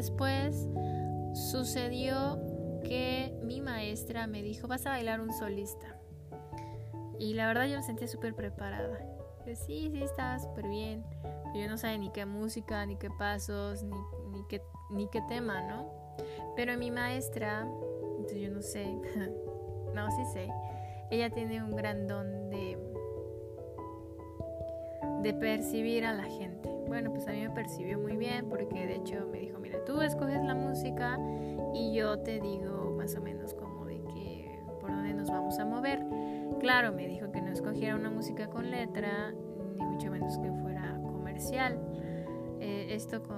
después 0.01 0.67
sucedió 1.33 2.39
que 2.83 3.37
mi 3.43 3.61
maestra 3.61 4.25
me 4.25 4.41
dijo, 4.41 4.67
vas 4.67 4.87
a 4.87 4.89
bailar 4.89 5.21
un 5.21 5.31
solista. 5.31 5.95
Y 7.19 7.35
la 7.35 7.45
verdad 7.45 7.67
yo 7.67 7.77
me 7.77 7.83
sentía 7.83 8.07
súper 8.07 8.33
preparada. 8.33 8.99
sí, 9.45 9.91
sí, 9.91 10.01
estaba 10.01 10.39
súper 10.39 10.67
bien. 10.69 11.03
Yo 11.53 11.67
no 11.69 11.77
sabía 11.77 11.99
ni 11.99 12.09
qué 12.09 12.25
música, 12.25 12.83
ni 12.87 12.95
qué 12.95 13.11
pasos, 13.11 13.83
ni, 13.83 13.95
ni, 14.31 14.43
qué, 14.47 14.63
ni 14.89 15.07
qué 15.07 15.21
tema, 15.27 15.61
¿no? 15.61 16.15
Pero 16.55 16.75
mi 16.79 16.89
maestra, 16.89 17.67
entonces 18.17 18.39
yo 18.41 18.49
no 18.49 18.63
sé, 18.63 18.87
no, 19.93 20.09
sí 20.09 20.25
sé, 20.33 20.49
ella 21.11 21.29
tiene 21.29 21.63
un 21.63 21.75
gran 21.75 22.07
don 22.07 22.49
de, 22.49 22.75
de 25.21 25.33
percibir 25.35 26.05
a 26.05 26.13
la 26.13 26.23
gente. 26.23 26.69
Bueno, 26.87 27.11
pues 27.11 27.27
a 27.27 27.31
mí 27.31 27.41
me 27.41 27.51
percibió 27.51 27.99
muy 27.99 28.17
bien 28.17 28.49
porque 28.49 28.87
de 28.87 28.95
hecho 28.95 29.27
me 29.31 29.39
dijo, 29.39 29.60
tú 29.85 30.01
escoges 30.01 30.43
la 30.43 30.55
música 30.55 31.19
y 31.73 31.93
yo 31.93 32.19
te 32.19 32.39
digo 32.39 32.95
más 32.97 33.15
o 33.15 33.21
menos 33.21 33.53
como 33.53 33.85
de 33.85 34.03
que 34.03 34.59
por 34.79 34.91
dónde 34.91 35.13
nos 35.13 35.29
vamos 35.29 35.57
a 35.59 35.65
mover. 35.65 36.03
Claro, 36.59 36.91
me 36.91 37.07
dijo 37.07 37.31
que 37.31 37.41
no 37.41 37.51
escogiera 37.51 37.95
una 37.95 38.09
música 38.09 38.47
con 38.47 38.69
letra, 38.69 39.31
ni 39.77 39.83
mucho 39.83 40.11
menos 40.11 40.37
que 40.37 40.51
fuera 40.51 40.99
comercial. 41.01 41.79
Eh, 42.59 42.87
esto 42.91 43.23
con 43.23 43.37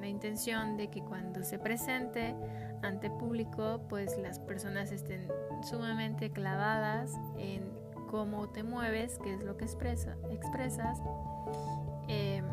la 0.00 0.08
intención 0.08 0.76
de 0.76 0.88
que 0.88 1.02
cuando 1.02 1.42
se 1.42 1.58
presente 1.58 2.34
ante 2.82 3.10
público, 3.10 3.80
pues 3.88 4.18
las 4.18 4.38
personas 4.38 4.92
estén 4.92 5.26
sumamente 5.62 6.30
clavadas 6.30 7.14
en 7.38 7.62
cómo 8.10 8.48
te 8.50 8.62
mueves, 8.62 9.18
qué 9.24 9.34
es 9.34 9.42
lo 9.42 9.56
que 9.56 9.64
expresa, 9.64 10.16
expresas, 10.30 11.02
em, 12.06 12.44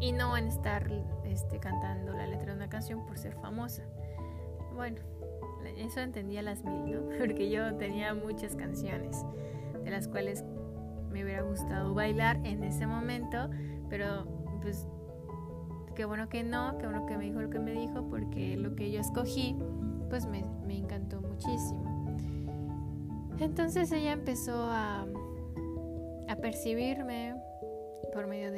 y 0.00 0.12
no 0.12 0.36
en 0.36 0.48
estar 0.48 0.90
este, 1.24 1.58
cantando 1.58 2.12
la 2.12 2.26
letra 2.26 2.52
de 2.52 2.56
una 2.56 2.68
canción 2.68 3.04
por 3.06 3.18
ser 3.18 3.34
famosa. 3.34 3.82
Bueno, 4.74 4.96
eso 5.76 6.00
entendía 6.00 6.42
las 6.42 6.64
mil, 6.64 6.90
¿no? 6.90 7.08
Porque 7.18 7.50
yo 7.50 7.74
tenía 7.76 8.14
muchas 8.14 8.56
canciones 8.56 9.24
de 9.84 9.90
las 9.90 10.08
cuales 10.08 10.44
me 11.10 11.24
hubiera 11.24 11.42
gustado 11.42 11.94
bailar 11.94 12.40
en 12.44 12.62
ese 12.64 12.86
momento, 12.86 13.50
pero 13.88 14.26
pues 14.62 14.86
qué 15.94 16.04
bueno 16.04 16.28
que 16.28 16.42
no, 16.42 16.78
qué 16.78 16.86
bueno 16.86 17.06
que 17.06 17.16
me 17.16 17.24
dijo 17.24 17.40
lo 17.40 17.50
que 17.50 17.58
me 17.58 17.72
dijo, 17.72 18.04
porque 18.08 18.56
lo 18.56 18.74
que 18.76 18.90
yo 18.90 19.00
escogí, 19.00 19.56
pues 20.08 20.26
me, 20.26 20.44
me 20.66 20.76
encantó 20.76 21.20
muchísimo. 21.20 22.16
Entonces 23.38 23.90
ella 23.90 24.12
empezó 24.12 24.64
a, 24.70 25.06
a 26.28 26.36
percibirme 26.36 27.34
por 28.12 28.26
medio 28.26 28.49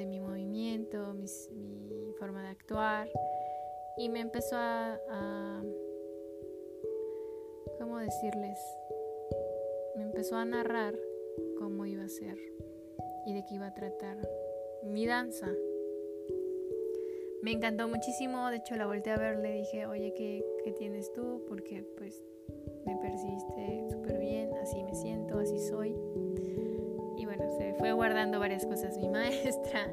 mi 0.99 2.13
forma 2.19 2.43
de 2.43 2.49
actuar, 2.49 3.09
y 3.97 4.09
me 4.09 4.21
empezó 4.21 4.57
a, 4.57 5.63
¿cómo 7.79 7.99
decirles? 7.99 8.59
Me 9.97 10.03
empezó 10.03 10.37
a 10.37 10.45
narrar 10.45 10.95
cómo 11.59 11.85
iba 11.87 12.05
a 12.05 12.09
ser 12.09 12.39
y 13.27 13.35
de 13.35 13.45
qué 13.45 13.55
iba 13.55 13.67
a 13.67 13.75
tratar 13.75 14.17
mi 14.83 15.07
danza. 15.07 15.49
Me 17.43 17.53
encantó 17.53 17.89
muchísimo, 17.89 18.49
de 18.51 18.59
hecho 18.59 18.77
la 18.77 18.87
volteé 18.87 19.13
a 19.13 19.17
ver, 19.17 19.39
le 19.39 19.53
dije, 19.53 19.87
oye, 19.87 20.15
¿qué, 20.15 20.73
tienes 20.79 21.13
tú? 21.13 21.45
Porque 21.49 21.85
pues 21.97 22.25
me 22.87 22.97
percibiste 22.97 23.89
súper 23.91 24.19
bien, 24.19 24.53
así 24.63 24.83
me 24.85 24.95
siento, 24.95 25.39
así 25.39 25.59
soy. 25.59 25.91
Y 27.17 27.27
bueno, 27.27 27.51
se 27.59 27.75
fue 27.75 27.93
guardando 27.93 28.39
varias 28.39 28.65
cosas 28.65 28.97
mi 28.97 29.09
maestra 29.11 29.93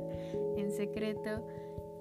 en 0.59 0.71
secreto 0.71 1.45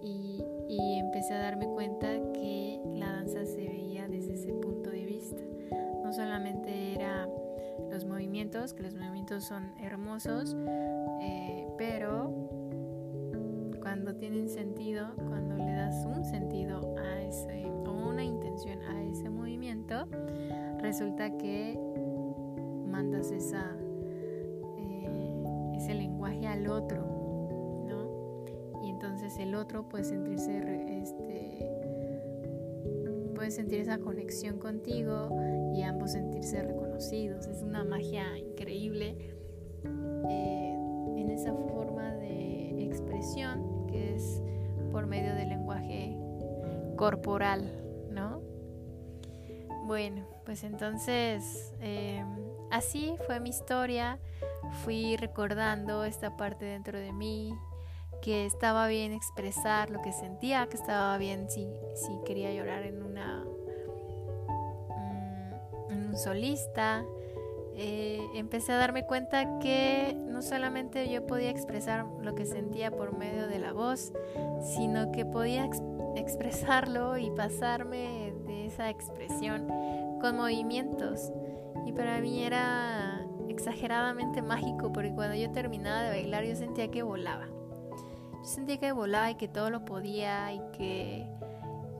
y, 0.02 0.44
y 0.68 0.98
empecé 0.98 1.34
a 1.34 1.38
darme 1.38 1.66
cuenta 1.66 2.08
que 2.32 2.80
la 2.94 3.12
danza 3.12 3.44
se 3.44 3.64
veía 3.64 4.06
desde 4.08 4.34
ese 4.34 4.52
punto 4.52 4.90
de 4.90 5.04
vista. 5.04 5.42
No 6.02 6.12
solamente 6.12 6.94
era 6.94 7.28
los 7.90 8.04
movimientos, 8.04 8.74
que 8.74 8.82
los 8.82 8.94
movimientos 8.94 9.44
son 9.44 9.72
hermosos, 9.80 10.56
eh, 11.20 11.66
pero 11.76 12.32
cuando 13.80 14.14
tienen 14.16 14.48
sentido, 14.48 15.08
cuando 15.28 15.56
le 15.56 15.72
das 15.72 16.04
un 16.04 16.24
sentido 16.24 16.94
a 16.98 17.22
ese, 17.22 17.64
o 17.86 18.08
una 18.08 18.24
intención 18.24 18.80
a 18.82 19.02
ese 19.04 19.30
movimiento, 19.30 20.06
resulta 20.80 21.36
que 21.38 21.78
mandas 22.86 23.30
esa, 23.30 23.76
eh, 24.76 25.72
ese 25.76 25.94
lenguaje 25.94 26.46
al 26.46 26.68
otro. 26.68 27.17
El 29.38 29.54
otro 29.54 29.88
puede 29.88 30.04
sentirse, 30.04 30.58
este, 31.00 31.70
puede 33.34 33.50
sentir 33.50 33.80
esa 33.80 33.98
conexión 33.98 34.58
contigo 34.58 35.30
y 35.74 35.82
ambos 35.82 36.12
sentirse 36.12 36.62
reconocidos. 36.62 37.46
Es 37.46 37.62
una 37.62 37.84
magia 37.84 38.36
increíble 38.36 39.36
eh, 40.28 40.74
en 41.16 41.30
esa 41.30 41.54
forma 41.54 42.14
de 42.14 42.84
expresión 42.84 43.86
que 43.86 44.16
es 44.16 44.42
por 44.90 45.06
medio 45.06 45.34
del 45.34 45.50
lenguaje 45.50 46.16
corporal, 46.96 47.70
¿no? 48.10 48.42
Bueno, 49.86 50.26
pues 50.44 50.64
entonces 50.64 51.72
eh, 51.80 52.24
así 52.70 53.14
fue 53.26 53.38
mi 53.38 53.50
historia. 53.50 54.18
Fui 54.84 55.16
recordando 55.16 56.04
esta 56.04 56.36
parte 56.36 56.64
dentro 56.64 56.98
de 56.98 57.12
mí 57.12 57.54
que 58.22 58.46
estaba 58.46 58.86
bien 58.88 59.12
expresar 59.12 59.90
lo 59.90 60.02
que 60.02 60.12
sentía, 60.12 60.66
que 60.68 60.76
estaba 60.76 61.16
bien 61.18 61.48
si, 61.50 61.68
si 61.94 62.18
quería 62.24 62.52
llorar 62.52 62.82
en 62.84 63.02
una 63.02 63.44
mm, 64.88 65.92
en 65.92 66.06
un 66.08 66.16
solista. 66.16 67.04
Eh, 67.80 68.20
empecé 68.34 68.72
a 68.72 68.76
darme 68.76 69.06
cuenta 69.06 69.60
que 69.60 70.16
no 70.26 70.42
solamente 70.42 71.08
yo 71.08 71.26
podía 71.28 71.50
expresar 71.50 72.06
lo 72.20 72.34
que 72.34 72.44
sentía 72.44 72.90
por 72.90 73.16
medio 73.16 73.46
de 73.46 73.60
la 73.60 73.72
voz, 73.72 74.12
sino 74.74 75.12
que 75.12 75.24
podía 75.24 75.68
expresarlo 76.16 77.18
y 77.18 77.30
pasarme 77.30 78.32
de 78.46 78.66
esa 78.66 78.90
expresión 78.90 79.68
con 80.20 80.36
movimientos. 80.36 81.32
Y 81.86 81.92
para 81.92 82.20
mí 82.20 82.42
era 82.42 83.24
exageradamente 83.48 84.42
mágico 84.42 84.92
porque 84.92 85.12
cuando 85.12 85.36
yo 85.36 85.50
terminaba 85.52 86.02
de 86.02 86.10
bailar 86.10 86.44
yo 86.44 86.56
sentía 86.56 86.90
que 86.90 87.02
volaba. 87.02 87.46
Sentía 88.48 88.78
que 88.78 88.92
volaba 88.92 89.30
y 89.30 89.34
que 89.34 89.46
todo 89.46 89.68
lo 89.68 89.84
podía 89.84 90.52
y 90.54 90.60
que 90.72 91.28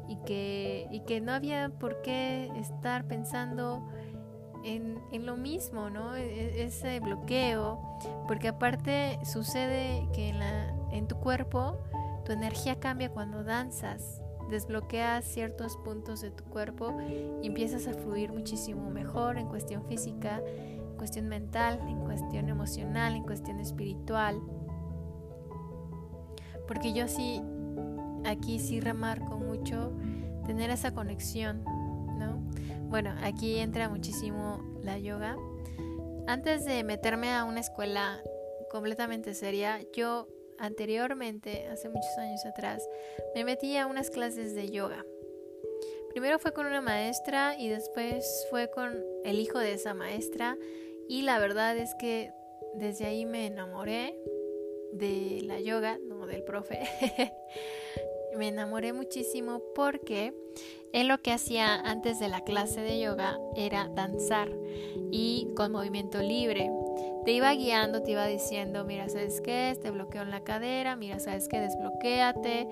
y 0.09 0.17
que 0.25 0.89
y 0.91 1.01
que 1.01 1.21
no 1.21 1.33
había 1.33 1.69
por 1.69 2.01
qué 2.01 2.51
estar 2.57 3.07
pensando 3.07 3.87
en, 4.65 4.99
en 5.13 5.27
lo 5.27 5.37
mismo, 5.37 5.91
¿no? 5.91 6.17
E, 6.17 6.23
e, 6.23 6.65
ese 6.65 7.01
bloqueo, 7.01 7.81
porque 8.27 8.49
aparte 8.49 9.19
sucede 9.25 10.09
que 10.15 10.31
en, 10.31 10.39
la, 10.39 10.75
en 10.91 11.07
tu 11.07 11.17
cuerpo 11.17 11.77
tu 12.25 12.33
energía 12.33 12.81
cambia 12.81 13.11
cuando 13.11 13.45
danzas, 13.45 14.23
desbloqueas 14.49 15.27
ciertos 15.27 15.77
puntos 15.77 16.23
de 16.23 16.31
tu 16.31 16.45
cuerpo 16.45 16.97
y 17.43 17.47
empiezas 17.47 17.87
a 17.87 17.93
fluir 17.93 18.33
muchísimo 18.33 18.91
mejor 18.91 19.37
en 19.37 19.49
cuestión 19.49 19.85
física, 19.85 20.41
en 20.47 20.97
cuestión 20.97 21.29
mental, 21.29 21.79
en 21.87 22.01
cuestión 22.01 22.49
emocional, 22.49 23.15
en 23.15 23.23
cuestión 23.25 23.61
espiritual. 23.61 24.41
Porque 26.69 26.93
yo 26.93 27.09
sí, 27.09 27.43
aquí 28.25 28.61
sí 28.61 28.79
remarco 28.79 29.39
mucho 29.39 29.93
tener 30.47 30.71
esa 30.71 30.93
conexión, 30.93 31.65
¿no? 31.65 32.41
Bueno, 32.89 33.15
aquí 33.23 33.59
entra 33.59 33.89
muchísimo 33.89 34.63
la 34.83 34.99
yoga. 34.99 35.37
Antes 36.27 36.65
de 36.65 36.85
meterme 36.85 37.35
a 37.35 37.45
una 37.45 37.61
escuela 37.61 38.23
completamente 38.71 39.35
seria, 39.35 39.81
yo 39.97 40.29
anteriormente, 40.59 41.67
hace 41.69 41.89
muchos 41.89 42.17
años 42.19 42.45
atrás, 42.45 42.87
me 43.35 43.45
metí 43.45 43.77
a 43.77 43.87
unas 43.87 44.11
clases 44.11 44.55
de 44.55 44.71
yoga. 44.71 45.05
Primero 46.11 46.39
fue 46.39 46.53
con 46.53 46.67
una 46.67 46.81
maestra 46.81 47.55
y 47.59 47.69
después 47.69 48.47
fue 48.51 48.71
con 48.71 49.05
el 49.25 49.39
hijo 49.39 49.59
de 49.59 49.75
esa 49.75 49.95
maestra 49.95 50.57
y 51.09 51.23
la 51.23 51.39
verdad 51.39 51.77
es 51.77 51.95
que 51.99 52.33
desde 52.75 53.07
ahí 53.07 53.25
me 53.25 53.47
enamoré 53.47 54.19
de 54.93 55.43
la 55.45 55.61
yoga, 55.61 55.99
del 56.29 56.43
profe. 56.45 56.81
me 58.37 58.49
enamoré 58.49 58.93
muchísimo 58.93 59.63
porque 59.75 60.33
él 60.93 61.09
lo 61.09 61.21
que 61.21 61.33
hacía 61.33 61.75
antes 61.75 62.19
de 62.19 62.29
la 62.29 62.43
clase 62.45 62.81
de 62.81 63.01
yoga 63.01 63.39
era 63.57 63.89
danzar 63.89 64.49
y 65.11 65.49
con 65.57 65.73
movimiento 65.73 66.23
libre. 66.23 66.71
Te 67.25 67.33
iba 67.33 67.53
guiando, 67.53 68.03
te 68.03 68.13
iba 68.13 68.27
diciendo, 68.27 68.85
mira, 68.85 69.09
¿sabes 69.09 69.41
qué? 69.41 69.77
Te 69.83 69.91
bloqueo 69.91 70.23
en 70.23 70.31
la 70.31 70.45
cadera, 70.45 70.97
mira, 70.97 71.19
¿sabes 71.19 71.49
qué? 71.49 71.61
Desbloquéate, 71.61 72.69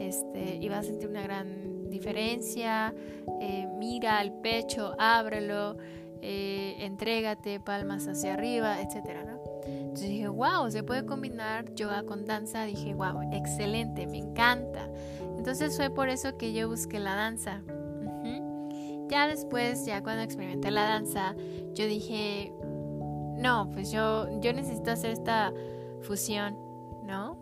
este, 0.00 0.68
vas 0.68 0.80
a 0.80 0.82
sentir 0.84 1.08
una 1.08 1.22
gran 1.22 1.90
diferencia, 1.90 2.94
eh, 3.40 3.68
mira 3.78 4.20
el 4.22 4.32
pecho, 4.32 4.94
ábrelo, 4.98 5.76
eh, 6.22 6.76
entrégate, 6.80 7.60
palmas 7.60 8.06
hacia 8.06 8.34
arriba, 8.34 8.76
¿no? 9.24 9.40
Entonces 9.66 10.08
dije, 10.08 10.28
wow, 10.28 10.70
se 10.70 10.82
puede 10.82 11.04
combinar 11.04 11.74
yoga 11.74 12.02
con 12.04 12.26
danza. 12.26 12.64
Dije, 12.64 12.94
wow, 12.94 13.30
excelente, 13.32 14.06
me 14.06 14.18
encanta. 14.18 14.88
Entonces 15.36 15.76
fue 15.76 15.90
por 15.90 16.08
eso 16.08 16.36
que 16.36 16.52
yo 16.52 16.68
busqué 16.68 16.98
la 16.98 17.14
danza. 17.14 17.62
Ya 19.08 19.26
después, 19.26 19.84
ya 19.86 20.04
cuando 20.04 20.22
experimenté 20.22 20.70
la 20.70 20.84
danza, 20.84 21.34
yo 21.74 21.84
dije, 21.86 22.52
no, 23.36 23.68
pues 23.72 23.90
yo, 23.90 24.28
yo 24.40 24.52
necesito 24.52 24.92
hacer 24.92 25.10
esta 25.10 25.52
fusión, 26.02 26.56
¿no? 27.04 27.36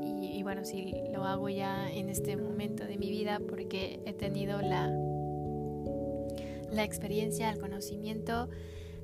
Y, 0.00 0.38
y 0.38 0.42
bueno, 0.44 0.64
sí, 0.64 0.94
lo 1.12 1.24
hago 1.24 1.48
ya 1.48 1.90
en 1.90 2.08
este 2.08 2.36
momento 2.36 2.84
de 2.84 2.98
mi 2.98 3.10
vida 3.10 3.40
porque 3.48 4.00
he 4.06 4.12
tenido 4.12 4.62
la, 4.62 4.88
la 6.70 6.84
experiencia, 6.84 7.50
el 7.50 7.58
conocimiento 7.58 8.48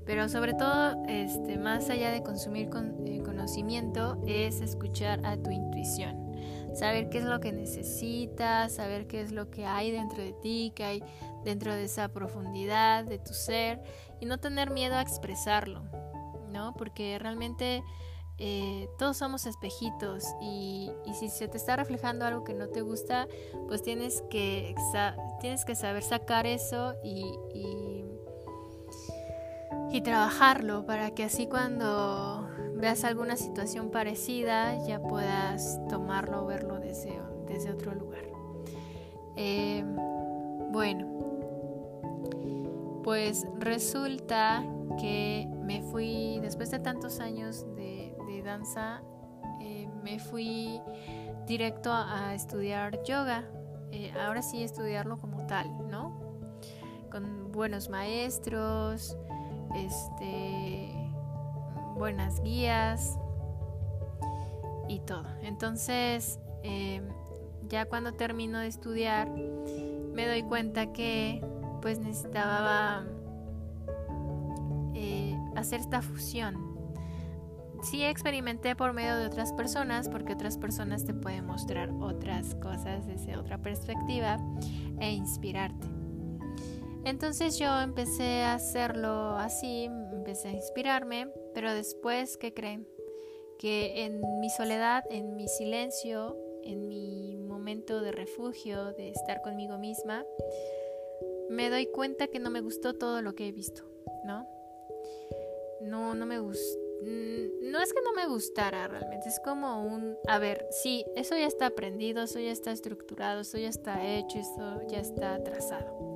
pero 0.04 0.28
sobre 0.28 0.54
todo, 0.54 1.04
este, 1.06 1.58
más 1.58 1.88
allá 1.88 2.10
de 2.10 2.22
consumir 2.22 2.68
con, 2.68 3.06
eh, 3.06 3.22
conocimiento, 3.24 4.20
es 4.26 4.60
escuchar 4.60 5.24
a 5.24 5.36
tu 5.36 5.50
intuición. 5.50 6.32
Saber 6.74 7.08
qué 7.08 7.18
es 7.18 7.24
lo 7.24 7.38
que 7.38 7.52
necesitas, 7.52 8.72
saber 8.72 9.06
qué 9.06 9.20
es 9.20 9.30
lo 9.30 9.50
que 9.50 9.64
hay 9.66 9.92
dentro 9.92 10.22
de 10.22 10.32
ti, 10.32 10.72
qué 10.74 10.84
hay 10.84 11.04
dentro 11.44 11.72
de 11.72 11.84
esa 11.84 12.08
profundidad 12.08 13.04
de 13.04 13.18
tu 13.18 13.34
ser 13.34 13.80
y 14.20 14.26
no 14.26 14.38
tener 14.38 14.70
miedo 14.70 14.96
a 14.96 15.02
expresarlo, 15.02 15.84
¿no? 16.50 16.74
Porque 16.74 17.18
realmente 17.18 17.82
eh, 18.38 18.88
todos 18.98 19.16
somos 19.16 19.46
espejitos 19.46 20.24
y, 20.40 20.90
si 21.18 21.28
se 21.28 21.48
te 21.48 21.56
está 21.56 21.76
reflejando 21.76 22.24
algo 22.24 22.44
que 22.44 22.54
no 22.54 22.68
te 22.68 22.80
gusta, 22.80 23.28
pues 23.68 23.82
tienes 23.82 24.22
que, 24.30 24.74
tienes 25.40 25.64
que 25.64 25.74
saber 25.74 26.02
sacar 26.02 26.46
eso 26.46 26.94
y 27.04 27.24
y 29.92 30.00
trabajarlo 30.00 30.86
para 30.86 31.10
que 31.10 31.24
así 31.24 31.46
cuando 31.46 32.48
veas 32.74 33.04
alguna 33.04 33.36
situación 33.36 33.90
parecida 33.90 34.82
ya 34.86 35.00
puedas 35.00 35.78
tomarlo 35.88 36.44
o 36.44 36.46
verlo 36.46 36.80
desde, 36.80 37.20
desde 37.46 37.70
otro 37.70 37.94
lugar. 37.94 38.24
Eh, 39.36 39.84
bueno, 40.70 41.06
pues 43.04 43.46
resulta 43.58 44.64
que 44.98 45.46
me 45.62 45.82
fui, 45.82 46.38
después 46.40 46.70
de 46.70 46.78
tantos 46.78 47.20
años 47.20 47.66
danza, 48.42 49.02
eh, 49.60 49.88
me 50.02 50.18
fui 50.18 50.80
directo 51.46 51.92
a, 51.92 52.34
estudiar 52.34 53.02
yoga. 53.04 53.44
Eh, 53.90 54.12
ahora 54.18 54.42
sí 54.42 54.62
estudiarlo 54.62 55.18
como 55.18 55.46
tal, 55.46 55.66
¿no? 55.90 56.20
Con 57.10 57.52
buenos 57.52 57.90
maestros, 57.90 59.16
este, 59.74 61.12
buenas 61.96 62.40
guías 62.42 63.18
y 64.88 65.00
todo. 65.00 65.26
Entonces, 65.42 66.38
em, 66.62 67.04
ya 67.68 67.84
cuando 67.86 68.12
termino 68.12 68.58
de 68.58 68.68
estudiar, 68.68 69.28
me 69.30 70.26
doy 70.26 70.42
cuenta 70.42 70.92
que 70.92 71.44
pues 71.80 71.98
necesitaba 71.98 73.04
eh, 74.94 75.36
hacer 75.56 75.80
esta 75.80 76.00
fusión. 76.00 76.71
Sí 77.82 78.04
experimenté 78.04 78.76
por 78.76 78.92
medio 78.92 79.16
de 79.16 79.26
otras 79.26 79.52
personas, 79.52 80.08
porque 80.08 80.34
otras 80.34 80.56
personas 80.56 81.04
te 81.04 81.14
pueden 81.14 81.46
mostrar 81.46 81.90
otras 82.00 82.54
cosas 82.54 83.06
desde 83.06 83.36
otra 83.36 83.58
perspectiva 83.58 84.38
e 85.00 85.10
inspirarte. 85.10 85.88
Entonces 87.04 87.58
yo 87.58 87.80
empecé 87.80 88.42
a 88.42 88.54
hacerlo 88.54 89.36
así, 89.36 89.84
empecé 89.84 90.48
a 90.48 90.52
inspirarme, 90.52 91.28
pero 91.54 91.74
después, 91.74 92.36
¿qué 92.36 92.54
creen? 92.54 92.86
Que 93.58 94.04
en 94.04 94.20
mi 94.38 94.48
soledad, 94.50 95.02
en 95.10 95.34
mi 95.34 95.48
silencio, 95.48 96.36
en 96.62 96.86
mi 96.86 97.36
momento 97.36 98.00
de 98.00 98.12
refugio, 98.12 98.92
de 98.92 99.10
estar 99.10 99.42
conmigo 99.42 99.78
misma, 99.78 100.24
me 101.50 101.68
doy 101.68 101.86
cuenta 101.86 102.28
que 102.28 102.38
no 102.38 102.50
me 102.50 102.60
gustó 102.60 102.94
todo 102.94 103.20
lo 103.22 103.34
que 103.34 103.48
he 103.48 103.52
visto, 103.52 103.82
¿no? 104.24 104.46
No, 105.80 106.14
no 106.14 106.26
me 106.26 106.38
gustó. 106.38 106.81
Mm, 107.02 107.70
no 107.70 107.80
es 107.80 107.92
que 107.92 108.00
no 108.02 108.12
me 108.12 108.26
gustara 108.26 108.86
realmente, 108.86 109.28
es 109.28 109.40
como 109.44 109.84
un, 109.84 110.16
a 110.28 110.38
ver, 110.38 110.66
sí, 110.70 111.04
eso 111.16 111.36
ya 111.36 111.46
está 111.46 111.66
aprendido, 111.66 112.22
eso 112.22 112.38
ya 112.38 112.52
está 112.52 112.70
estructurado, 112.70 113.40
eso 113.40 113.58
ya 113.58 113.68
está 113.68 114.06
hecho, 114.06 114.38
eso 114.38 114.80
ya 114.88 115.00
está 115.00 115.42
trazado 115.42 116.12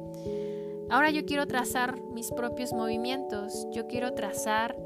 Ahora 0.89 1.11
yo 1.11 1.25
quiero 1.25 1.47
trazar 1.47 2.01
mis 2.13 2.31
propios 2.31 2.73
movimientos, 2.73 3.67
yo 3.73 3.89
quiero 3.89 4.15
trazar 4.15 4.77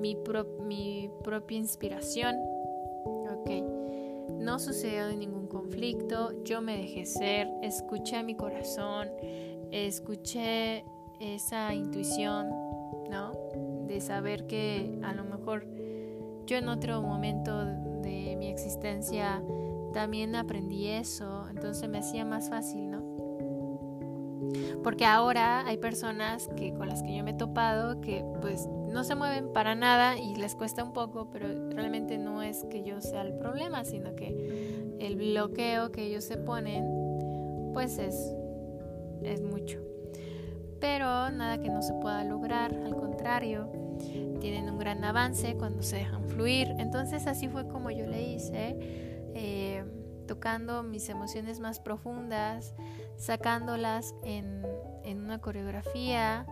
mi, 0.00 0.16
propia 0.16 1.58
inspiración. 1.58 2.36
Ok, 3.30 3.50
no 4.30 4.58
sucedió 4.58 5.14
ningún 5.14 5.46
conflicto, 5.46 6.42
yo 6.44 6.62
me 6.62 6.78
dejé 6.78 7.04
ser, 7.04 7.48
escuché 7.62 8.22
mi 8.22 8.34
corazón, 8.34 9.10
escuché 9.70 10.84
esa 11.20 11.74
intuición, 11.74 12.48
¿no? 13.10 13.32
De 13.94 14.00
saber 14.00 14.48
que 14.48 14.98
a 15.04 15.14
lo 15.14 15.22
mejor 15.22 15.68
yo 16.46 16.56
en 16.56 16.68
otro 16.68 17.00
momento 17.00 17.64
de 17.64 18.34
mi 18.36 18.48
existencia 18.48 19.40
también 19.92 20.34
aprendí 20.34 20.88
eso, 20.88 21.44
entonces 21.48 21.88
me 21.88 21.98
hacía 21.98 22.24
más 22.24 22.50
fácil, 22.50 22.90
¿no? 22.90 23.04
Porque 24.82 25.06
ahora 25.06 25.64
hay 25.64 25.76
personas 25.76 26.48
que 26.56 26.74
con 26.74 26.88
las 26.88 27.04
que 27.04 27.14
yo 27.14 27.22
me 27.22 27.30
he 27.30 27.34
topado 27.34 28.00
que 28.00 28.24
pues 28.40 28.66
no 28.66 29.04
se 29.04 29.14
mueven 29.14 29.52
para 29.52 29.76
nada 29.76 30.18
y 30.18 30.34
les 30.34 30.56
cuesta 30.56 30.82
un 30.82 30.92
poco, 30.92 31.30
pero 31.30 31.46
realmente 31.70 32.18
no 32.18 32.42
es 32.42 32.64
que 32.64 32.82
yo 32.82 33.00
sea 33.00 33.22
el 33.22 33.34
problema, 33.34 33.84
sino 33.84 34.16
que 34.16 34.96
el 34.98 35.14
bloqueo 35.14 35.92
que 35.92 36.02
ellos 36.06 36.24
se 36.24 36.36
ponen, 36.36 37.70
pues 37.72 37.98
es, 37.98 38.34
es 39.22 39.40
mucho. 39.40 39.78
Pero 40.80 41.30
nada 41.30 41.62
que 41.62 41.70
no 41.70 41.80
se 41.80 41.92
pueda 41.94 42.24
lograr, 42.24 42.74
al 42.74 42.96
contrario, 42.96 43.83
tienen 44.40 44.68
un 44.70 44.78
gran 44.78 45.04
avance 45.04 45.56
cuando 45.56 45.82
se 45.82 45.96
dejan 45.96 46.28
fluir. 46.28 46.68
Entonces 46.78 47.26
así 47.26 47.48
fue 47.48 47.66
como 47.68 47.90
yo 47.90 48.06
le 48.06 48.22
hice, 48.22 48.76
eh, 49.34 49.84
tocando 50.26 50.82
mis 50.82 51.08
emociones 51.08 51.60
más 51.60 51.80
profundas, 51.80 52.74
sacándolas 53.16 54.14
en, 54.22 54.62
en 55.04 55.20
una 55.20 55.40
coreografía 55.40 56.46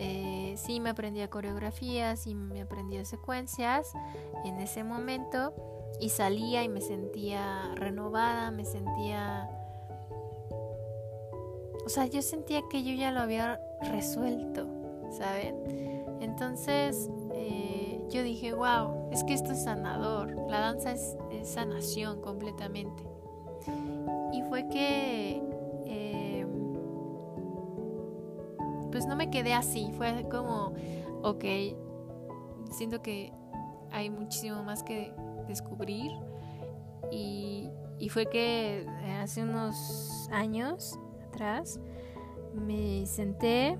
eh, 0.00 0.54
sí 0.56 0.78
me 0.78 0.90
aprendía 0.90 1.28
coreografías, 1.28 2.20
sí 2.20 2.34
me 2.36 2.62
aprendía 2.62 3.04
secuencias 3.04 3.92
en 4.44 4.60
ese 4.60 4.84
momento 4.84 5.52
y 6.00 6.10
salía 6.10 6.62
y 6.62 6.68
me 6.68 6.80
sentía 6.80 7.72
renovada, 7.74 8.52
me 8.52 8.64
sentía... 8.64 9.50
O 11.84 11.88
sea, 11.88 12.06
yo 12.06 12.22
sentía 12.22 12.62
que 12.70 12.84
yo 12.84 12.94
ya 12.94 13.10
lo 13.10 13.20
había 13.20 13.60
resuelto, 13.90 14.68
¿saben? 15.10 15.97
Entonces 16.20 17.10
eh, 17.32 18.02
yo 18.10 18.22
dije, 18.22 18.52
wow, 18.52 19.08
es 19.12 19.24
que 19.24 19.34
esto 19.34 19.52
es 19.52 19.64
sanador, 19.64 20.34
la 20.48 20.60
danza 20.60 20.92
es 20.92 21.16
sanación 21.42 22.20
completamente. 22.20 23.04
Y 24.32 24.42
fue 24.42 24.68
que 24.68 25.42
pues 28.90 29.06
no 29.06 29.16
me 29.16 29.30
quedé 29.30 29.54
así, 29.54 29.92
fue 29.96 30.26
como, 30.28 30.72
ok, 31.22 31.44
siento 32.70 33.02
que 33.02 33.32
hay 33.90 34.10
muchísimo 34.10 34.62
más 34.62 34.82
que 34.82 35.14
descubrir 35.46 36.10
y, 37.10 37.70
fue 38.10 38.26
que 38.26 38.86
hace 39.20 39.42
unos 39.42 40.28
años 40.32 40.98
atrás 41.28 41.78
me 42.54 43.04
senté 43.06 43.76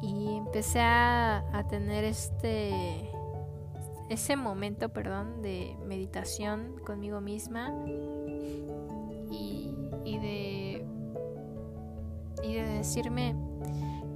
y 0.00 0.36
empecé 0.36 0.80
a, 0.80 1.44
tener 1.68 2.04
este 2.04 3.10
ese 4.08 4.36
momento, 4.36 4.88
perdón, 4.88 5.42
de 5.42 5.76
meditación 5.84 6.76
conmigo 6.86 7.20
misma 7.20 7.74
y, 9.30 9.74
de 10.04 10.86
y 12.42 12.54
de 12.54 12.62
decirme 12.62 13.36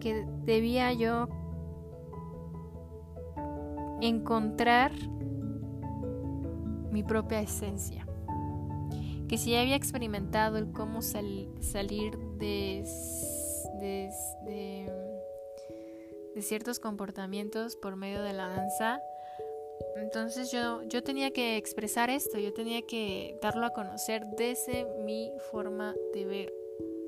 que 0.01 0.27
debía 0.45 0.92
yo 0.92 1.29
encontrar 4.01 4.92
mi 6.90 7.03
propia 7.03 7.40
esencia. 7.40 8.07
Que 9.29 9.38
si 9.38 9.57
había 9.57 9.77
experimentado 9.77 10.59
el 10.59 10.73
cómo 10.73 11.01
salir 11.03 12.18
de, 12.38 12.85
de, 13.81 14.11
de, 14.45 15.02
ciertos 16.40 16.81
comportamientos 16.81 17.77
por 17.77 17.97
medio 17.97 18.23
de 18.23 18.33
la 18.33 18.49
danza, 18.49 19.01
entonces 19.97 20.51
yo, 20.51 20.83
yo 20.85 21.03
tenía 21.03 21.33
que 21.33 21.57
expresar 21.57 22.11
esto, 22.11 22.38
yo 22.38 22.53
tenía 22.53 22.83
que 22.83 23.38
darlo 23.42 23.66
a 23.66 23.71
conocer 23.71 24.25
desde 24.38 24.87
mi 25.05 25.33
forma 25.51 25.95
de 26.14 26.25
ver 26.25 26.55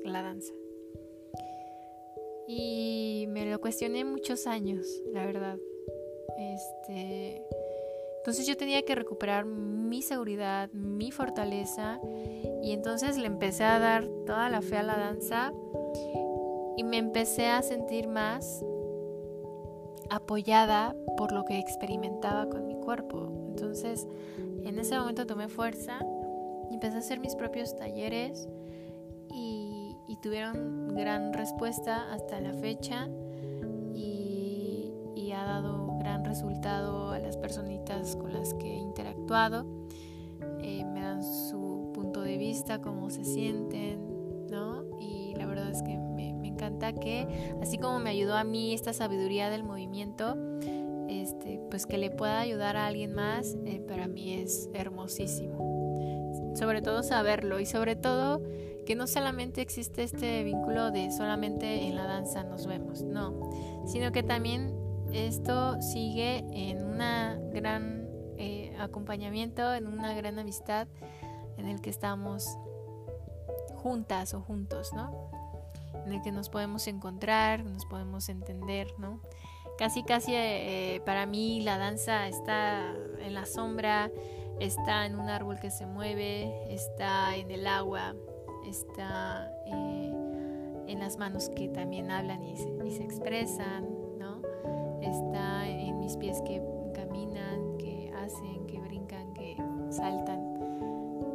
la 0.03 0.21
danza. 0.21 0.53
Y 2.47 3.25
me 3.29 3.49
lo 3.49 3.59
cuestioné 3.59 4.05
muchos 4.05 4.45
años, 4.45 4.85
la 5.11 5.25
verdad. 5.25 5.57
Este, 6.37 7.41
entonces 8.17 8.45
yo 8.45 8.55
tenía 8.55 8.83
que 8.83 8.93
recuperar 8.93 9.45
mi 9.45 10.01
seguridad, 10.01 10.69
mi 10.71 11.11
fortaleza 11.11 11.99
y 12.61 12.71
entonces 12.71 13.17
le 13.17 13.27
empecé 13.27 13.63
a 13.63 13.79
dar 13.79 14.07
toda 14.25 14.49
la 14.49 14.61
fe 14.61 14.77
a 14.77 14.83
la 14.83 14.97
danza 14.97 15.53
y 16.77 16.83
me 16.83 16.97
empecé 16.97 17.47
a 17.47 17.61
sentir 17.61 18.07
más 18.07 18.63
apoyada 20.09 20.95
por 21.17 21.31
lo 21.31 21.45
que 21.45 21.59
experimentaba 21.59 22.49
con 22.49 22.67
mi 22.67 22.75
cuerpo. 22.75 23.31
Entonces 23.49 24.07
en 24.63 24.79
ese 24.79 24.97
momento 24.97 25.25
tomé 25.25 25.47
fuerza 25.47 25.99
y 26.69 26.75
empecé 26.75 26.95
a 26.95 26.99
hacer 26.99 27.19
mis 27.19 27.35
propios 27.35 27.75
talleres 27.75 28.47
y 30.07 30.17
tuvieron 30.17 30.95
gran 30.95 31.33
respuesta 31.33 32.11
hasta 32.13 32.39
la 32.39 32.53
fecha 32.53 33.07
y, 33.93 34.91
y, 35.15 35.31
ha 35.31 35.43
dado 35.43 35.97
gran 35.99 36.23
resultado 36.23 37.11
a 37.11 37.19
las 37.19 37.37
personitas 37.37 38.15
con 38.15 38.33
las 38.33 38.53
que 38.53 38.73
he 38.73 38.77
interactuado. 38.77 39.65
Eh, 40.61 40.83
me 40.85 41.01
dan 41.01 41.23
su 41.23 41.91
punto 41.93 42.21
de 42.21 42.37
vista, 42.37 42.81
cómo 42.81 43.09
se 43.09 43.23
sienten, 43.23 44.47
¿no? 44.49 44.83
Y 44.99 45.33
la 45.35 45.45
verdad 45.45 45.71
es 45.71 45.81
que 45.81 45.97
que, 46.77 47.27
así 47.61 47.77
como 47.77 47.99
me 47.99 48.09
ayudó 48.09 48.35
a 48.35 48.43
mí 48.43 48.73
esta 48.73 48.93
sabiduría 48.93 49.49
del 49.49 49.63
movimiento, 49.63 50.37
este, 51.09 51.61
pues 51.69 51.85
que 51.85 51.97
le 51.97 52.11
pueda 52.11 52.39
ayudar 52.39 52.77
a 52.77 52.87
alguien 52.87 53.13
más, 53.13 53.55
eh, 53.65 53.81
para 53.87 54.07
mí 54.07 54.33
es 54.33 54.69
hermosísimo. 54.73 56.53
Sobre 56.55 56.81
todo 56.81 57.03
saberlo 57.03 57.59
y 57.59 57.65
sobre 57.65 57.95
todo 57.95 58.41
que 58.85 58.95
no 58.95 59.07
solamente 59.07 59.61
existe 59.61 60.03
este 60.03 60.43
vínculo 60.43 60.91
de 60.91 61.11
solamente 61.11 61.87
en 61.87 61.95
la 61.95 62.05
danza 62.05 62.43
nos 62.43 62.67
vemos, 62.67 63.01
no, 63.01 63.51
sino 63.87 64.11
que 64.11 64.23
también 64.23 64.73
esto 65.11 65.81
sigue 65.81 66.45
en 66.51 66.85
una 66.85 67.39
gran 67.51 68.07
eh, 68.37 68.75
acompañamiento, 68.79 69.73
en 69.73 69.87
una 69.87 70.13
gran 70.13 70.37
amistad 70.39 70.87
en 71.57 71.67
el 71.67 71.81
que 71.81 71.89
estamos 71.89 72.57
juntas 73.75 74.33
o 74.33 74.41
juntos, 74.41 74.93
¿no? 74.93 75.34
En 76.05 76.13
el 76.13 76.21
que 76.21 76.31
nos 76.31 76.49
podemos 76.49 76.87
encontrar, 76.87 77.65
nos 77.65 77.85
podemos 77.85 78.29
entender, 78.29 78.87
¿no? 78.99 79.19
Casi, 79.77 80.03
casi 80.03 80.33
eh, 80.33 81.01
para 81.05 81.25
mí 81.25 81.61
la 81.61 81.77
danza 81.77 82.27
está 82.27 82.93
en 83.19 83.33
la 83.33 83.45
sombra, 83.45 84.09
está 84.59 85.05
en 85.05 85.19
un 85.19 85.29
árbol 85.29 85.59
que 85.59 85.69
se 85.69 85.85
mueve, 85.85 86.73
está 86.73 87.35
en 87.35 87.51
el 87.51 87.67
agua, 87.67 88.15
está 88.65 89.51
eh, 89.65 90.13
en 90.87 90.99
las 90.99 91.17
manos 91.17 91.49
que 91.49 91.67
también 91.67 92.09
hablan 92.09 92.43
y 92.43 92.55
se, 92.55 93.03
expresan, 93.03 93.85
¿no? 94.17 94.41
Está 95.01 95.67
en 95.67 95.99
mis 95.99 96.15
pies 96.15 96.41
que 96.45 96.61
caminan, 96.93 97.77
que 97.77 98.13
hacen, 98.15 98.65
que 98.67 98.79
brincan, 98.79 99.33
que 99.33 99.57
saltan. 99.89 100.39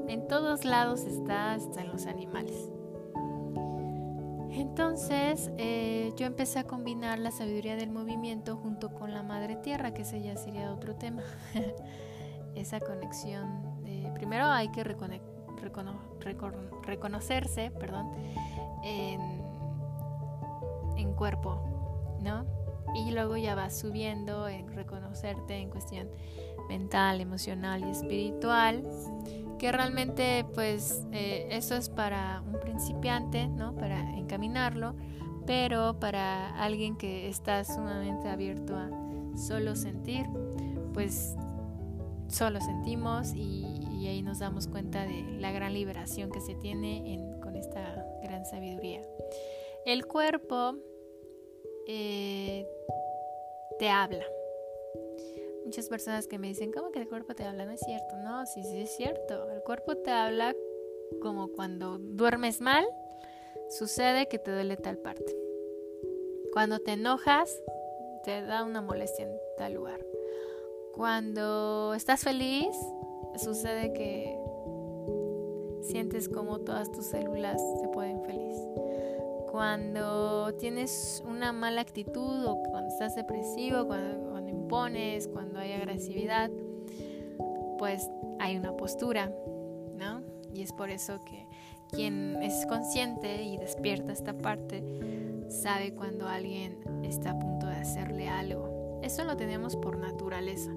En 0.09 0.27
todos 0.29 0.65
lados 0.65 1.05
está, 1.05 1.53
hasta 1.53 1.85
los 1.85 2.07
animales. 2.07 2.71
Entonces 4.51 5.51
eh, 5.59 6.13
yo 6.17 6.27
empecé 6.27 6.59
a 6.59 6.65
combinar 6.65 7.19
la 7.19 7.31
sabiduría 7.31 7.77
del 7.77 7.91
movimiento 7.91 8.57
junto 8.57 8.93
con 8.93 9.13
la 9.13 9.23
madre 9.23 9.57
tierra, 9.57 9.95
que 9.95 10.03
ese 10.03 10.23
ya 10.23 10.37
sería 10.37 10.73
otro 10.73 10.97
tema. 10.97 11.23
Esa 12.55 12.81
conexión. 12.81 13.81
primero 14.15 14.47
hay 14.47 14.69
que 14.71 14.83
reconectar 14.83 15.31
reconocerse 16.83 17.71
perdón, 17.71 18.11
en, 18.83 19.21
en 20.97 21.13
cuerpo, 21.15 22.19
¿no? 22.21 22.45
Y 22.95 23.13
luego 23.13 23.37
ya 23.37 23.55
vas 23.55 23.79
subiendo 23.79 24.49
en 24.49 24.73
reconocerte 24.73 25.57
en 25.59 25.71
cuestión 25.71 26.09
mental, 26.69 27.21
emocional 27.21 27.85
y 27.85 27.91
espiritual, 27.91 28.85
que 29.61 29.71
realmente 29.71 30.47
pues 30.55 31.07
eh, 31.13 31.47
eso 31.51 31.77
es 31.77 31.91
para 31.91 32.43
un 32.51 32.59
principiante, 32.61 33.47
¿no? 33.47 33.77
Para 33.77 34.17
encaminarlo, 34.17 34.95
pero 35.47 36.01
para 36.01 36.57
alguien 36.59 36.97
que 36.97 37.29
está 37.29 37.63
sumamente 37.65 38.31
abierto 38.31 38.75
a 38.75 38.89
solo 39.37 39.77
sentir, 39.77 40.25
pues 40.95 41.37
solo 42.29 42.59
sentimos 42.63 43.35
y 43.35 44.07
ahí 44.07 44.23
nos 44.23 44.39
damos 44.39 44.67
cuenta 44.67 45.05
de 45.05 45.25
la 45.39 45.53
gran 45.53 45.75
liberación 45.75 46.31
que 46.31 46.41
se 46.41 46.55
tiene 46.55 47.23
con 47.43 47.55
esta 47.55 48.07
gran 48.23 48.47
sabiduría. 48.47 49.03
El 49.85 50.07
cuerpo 50.07 50.75
eh, 51.87 52.67
te 53.79 53.91
habla. 53.91 54.25
Muchas 55.65 55.89
personas 55.89 56.27
que 56.27 56.39
me 56.39 56.49
dicen, 56.49 56.73
¿cómo 56.73 56.91
que 56.91 57.01
el 57.01 57.09
cuerpo 57.09 57.35
te 57.35 57.45
habla? 57.45 57.65
No 57.65 57.73
es 57.73 57.81
cierto. 57.81 58.17
No, 58.25 58.47
sí, 58.47 58.63
sí 58.65 58.81
es 58.81 58.97
cierto. 58.97 59.51
El 59.51 59.63
cuerpo 59.63 59.97
te 59.97 60.11
habla 60.11 60.55
como 61.21 61.49
cuando 61.49 61.99
duermes 61.99 62.61
mal, 62.61 62.87
sucede 63.69 64.29
que 64.29 64.39
te 64.39 64.53
duele 64.53 64.77
tal 64.77 64.99
parte. 64.99 65.37
Cuando 66.53 66.79
te 66.81 66.93
enojas, 66.93 67.63
te 68.25 68.43
da 68.43 68.65
una 68.65 68.81
molestia 68.81 69.27
en 69.27 69.37
tal 69.57 69.75
lugar. 69.75 70.05
Cuando 70.95 71.95
estás 71.95 72.23
feliz, 72.23 72.77
sucede 73.37 73.93
que 73.93 74.37
sientes 75.83 76.29
como 76.29 76.61
todas 76.61 76.91
tus 76.91 77.07
células 77.07 77.61
se 77.81 77.89
pueden 77.89 78.23
feliz. 78.23 78.57
cuando 79.51 80.55
tienes 80.59 81.25
una 81.27 81.53
mala 81.53 81.81
actitud 81.81 82.45
o 82.47 82.63
cuando 82.71 82.89
estás 82.89 83.17
depresivo, 83.17 83.85
cuando, 83.85 84.40
impones, 84.71 85.27
cuando 85.27 85.59
hay 85.59 85.73
agresividad, 85.73 86.49
pues 87.77 88.09
hay 88.39 88.57
una 88.57 88.77
postura, 88.77 89.35
¿no? 89.99 90.23
Y 90.55 90.63
es 90.63 90.73
por 90.73 90.91
eso 90.91 91.19
que 91.25 91.49
quien 91.91 92.41
es 92.41 92.67
consciente 92.67 93.43
y 93.43 93.57
despierta 93.57 94.13
esta 94.13 94.33
parte 94.33 94.85
sabe 95.49 95.93
cuando 95.93 96.29
alguien 96.29 96.79
está 97.03 97.31
a 97.31 97.39
punto 97.41 97.67
de 97.67 97.75
hacerle 97.75 98.29
algo. 98.29 99.01
Eso 99.03 99.25
lo 99.25 99.37
tenemos 99.37 99.75
por 99.75 99.99
naturaleza. 99.99 100.71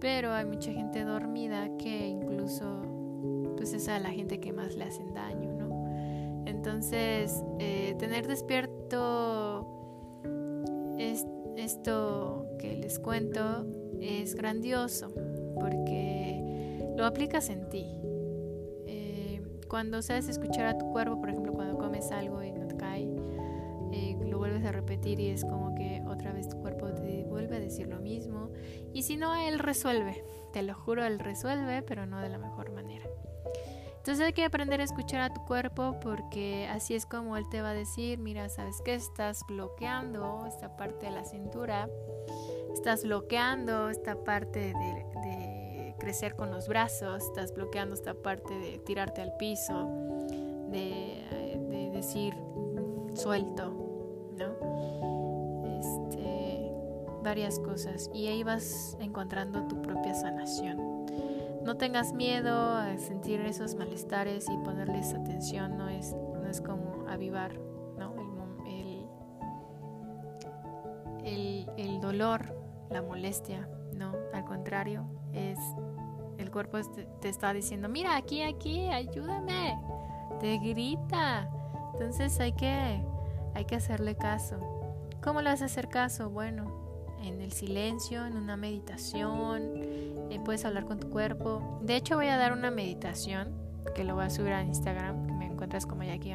Pero 0.00 0.32
hay 0.32 0.46
mucha 0.46 0.72
gente 0.72 1.04
dormida 1.04 1.68
que 1.76 2.06
incluso 2.06 2.80
pues 3.58 3.74
es 3.74 3.88
a 3.88 3.98
la 3.98 4.08
gente 4.08 4.40
que 4.40 4.54
más 4.54 4.74
le 4.74 4.84
hacen 4.84 5.12
daño, 5.12 5.52
¿no? 5.52 6.46
Entonces, 6.46 7.44
eh, 7.58 7.94
tener 7.98 8.26
despierto 8.26 9.66
es, 10.98 11.26
esto 11.56 12.47
que 12.58 12.76
les 12.76 12.98
cuento 12.98 13.66
es 14.00 14.34
grandioso 14.34 15.12
porque 15.58 16.92
lo 16.96 17.06
aplicas 17.06 17.48
en 17.50 17.68
ti. 17.68 17.86
Eh, 18.86 19.42
cuando 19.68 20.02
sabes 20.02 20.28
escuchar 20.28 20.66
a 20.66 20.78
tu 20.78 20.90
cuerpo, 20.90 21.20
por 21.20 21.30
ejemplo, 21.30 21.52
cuando 21.52 21.78
comes 21.78 22.10
algo 22.10 22.42
y 22.42 22.52
no 22.52 22.66
te 22.66 22.76
cae, 22.76 23.08
eh, 23.92 24.18
lo 24.26 24.38
vuelves 24.38 24.64
a 24.64 24.72
repetir 24.72 25.20
y 25.20 25.28
es 25.28 25.44
como 25.44 25.74
que 25.74 26.02
otra 26.06 26.32
vez 26.32 26.48
tu 26.48 26.60
cuerpo 26.60 26.88
te 26.88 27.24
vuelve 27.24 27.56
a 27.56 27.60
decir 27.60 27.88
lo 27.88 28.00
mismo. 28.00 28.50
Y 28.92 29.02
si 29.02 29.16
no, 29.16 29.34
él 29.34 29.58
resuelve. 29.58 30.24
Te 30.52 30.62
lo 30.62 30.74
juro, 30.74 31.04
él 31.04 31.18
resuelve, 31.18 31.82
pero 31.82 32.06
no 32.06 32.20
de 32.20 32.28
la 32.28 32.38
mejor 32.38 32.72
manera. 32.72 33.08
Entonces 34.08 34.24
hay 34.24 34.32
que 34.32 34.44
aprender 34.44 34.80
a 34.80 34.84
escuchar 34.84 35.20
a 35.20 35.34
tu 35.34 35.44
cuerpo 35.44 35.98
porque 36.00 36.66
así 36.70 36.94
es 36.94 37.04
como 37.04 37.36
él 37.36 37.46
te 37.50 37.60
va 37.60 37.70
a 37.70 37.74
decir, 37.74 38.18
mira, 38.18 38.48
¿sabes 38.48 38.80
qué? 38.82 38.94
Estás 38.94 39.44
bloqueando 39.46 40.46
esta 40.46 40.76
parte 40.76 41.04
de 41.04 41.12
la 41.12 41.26
cintura, 41.26 41.90
estás 42.78 43.02
bloqueando 43.02 43.90
esta 43.90 44.22
parte 44.22 44.72
de, 44.72 45.94
crecer 45.98 46.36
con 46.36 46.52
los 46.52 46.68
brazos, 46.68 47.24
estás 47.24 47.52
bloqueando 47.52 47.92
esta 47.94 48.14
parte 48.14 48.54
de 48.54 48.78
tirarte 48.78 49.20
al 49.20 49.36
piso, 49.36 49.88
de, 50.70 51.58
de 51.68 51.90
decir 51.92 52.34
suelto, 53.14 53.74
¿no? 54.38 55.66
Este, 55.80 56.72
varias 57.24 57.58
cosas 57.58 58.10
y 58.14 58.28
ahí 58.28 58.44
vas 58.44 58.96
encontrando 59.00 59.66
tu 59.66 59.82
propia 59.82 60.14
sanación. 60.14 61.04
No 61.64 61.76
tengas 61.76 62.12
miedo 62.12 62.54
a 62.54 62.96
sentir 62.96 63.40
esos 63.40 63.74
malestares 63.74 64.48
y 64.48 64.56
ponerles 64.58 65.14
atención, 65.14 65.76
no 65.76 65.88
es, 65.88 66.14
no 66.14 66.46
es 66.46 66.60
como 66.60 67.08
avivar 67.08 67.58
¿no? 67.98 68.14
el, 71.24 71.68
el 71.76 72.00
dolor, 72.00 72.57
la 72.90 73.02
molestia, 73.02 73.68
no, 73.94 74.12
al 74.32 74.44
contrario, 74.44 75.04
es 75.32 75.58
el 76.38 76.50
cuerpo 76.50 76.78
te 77.20 77.28
está 77.28 77.52
diciendo, 77.52 77.88
mira, 77.88 78.16
aquí, 78.16 78.42
aquí, 78.42 78.88
ayúdame, 78.88 79.76
te 80.40 80.58
grita, 80.58 81.50
entonces 81.92 82.38
hay 82.40 82.52
que, 82.52 83.02
hay 83.54 83.64
que 83.64 83.76
hacerle 83.76 84.16
caso. 84.16 84.56
¿Cómo 85.22 85.42
le 85.42 85.50
vas 85.50 85.62
a 85.62 85.64
hacer 85.64 85.88
caso? 85.88 86.30
Bueno, 86.30 87.16
en 87.22 87.40
el 87.40 87.52
silencio, 87.52 88.24
en 88.24 88.36
una 88.36 88.56
meditación, 88.56 89.72
eh, 90.30 90.40
puedes 90.44 90.64
hablar 90.64 90.84
con 90.84 91.00
tu 91.00 91.10
cuerpo. 91.10 91.80
De 91.82 91.96
hecho, 91.96 92.14
voy 92.16 92.28
a 92.28 92.36
dar 92.36 92.52
una 92.52 92.70
meditación 92.70 93.52
que 93.94 94.04
lo 94.04 94.14
voy 94.14 94.24
a 94.24 94.30
subir 94.30 94.52
a 94.52 94.62
Instagram, 94.62 95.26
que 95.26 95.32
me 95.32 95.46
encuentras 95.46 95.86
como 95.86 96.04
Jackie 96.04 96.34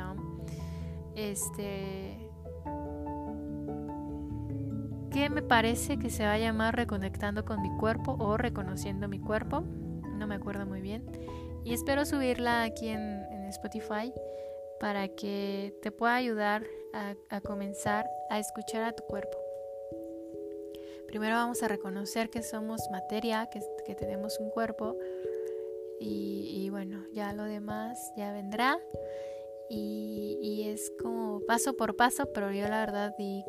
Este. 1.15 2.22
Que 5.13 5.29
me 5.29 5.43
parece 5.43 5.99
que 5.99 6.09
se 6.09 6.25
va 6.25 6.33
a 6.33 6.39
llamar 6.39 6.75
Reconectando 6.75 7.45
con 7.45 7.61
mi 7.61 7.69
cuerpo 7.77 8.17
o 8.19 8.35
Reconociendo 8.35 9.07
mi 9.07 9.19
cuerpo. 9.19 9.61
No 10.17 10.27
me 10.27 10.35
acuerdo 10.35 10.65
muy 10.65 10.81
bien. 10.81 11.05
Y 11.63 11.73
espero 11.73 12.05
subirla 12.05 12.63
aquí 12.63 12.89
en, 12.89 13.23
en 13.31 13.45
Spotify 13.45 14.11
para 14.83 15.07
que 15.07 15.73
te 15.81 15.91
pueda 15.91 16.15
ayudar 16.15 16.65
a, 16.93 17.39
comenzar 17.39 18.05
a 18.29 18.37
escuchar 18.37 18.83
a 18.83 18.91
tu 18.91 19.03
cuerpo. 19.03 19.37
Primero 21.07 21.35
vamos 21.35 21.63
a 21.63 21.69
reconocer 21.69 22.29
que 22.29 22.43
somos 22.43 22.81
materia, 22.91 23.49
que, 23.49 23.95
tenemos 23.95 24.39
un 24.39 24.49
cuerpo 24.49 24.97
y, 26.01 26.67
bueno, 26.69 27.05
ya 27.13 27.31
lo 27.31 27.43
demás 27.45 28.11
ya 28.17 28.33
vendrá 28.33 28.77
y, 29.69 30.37
y, 30.41 30.69
es 30.69 30.91
como 31.01 31.39
paso 31.47 31.77
por 31.77 31.95
paso, 31.95 32.25
pero 32.33 32.51
yo 32.51 32.67
la 32.67 32.79
verdad 32.81 33.15
di 33.17 33.45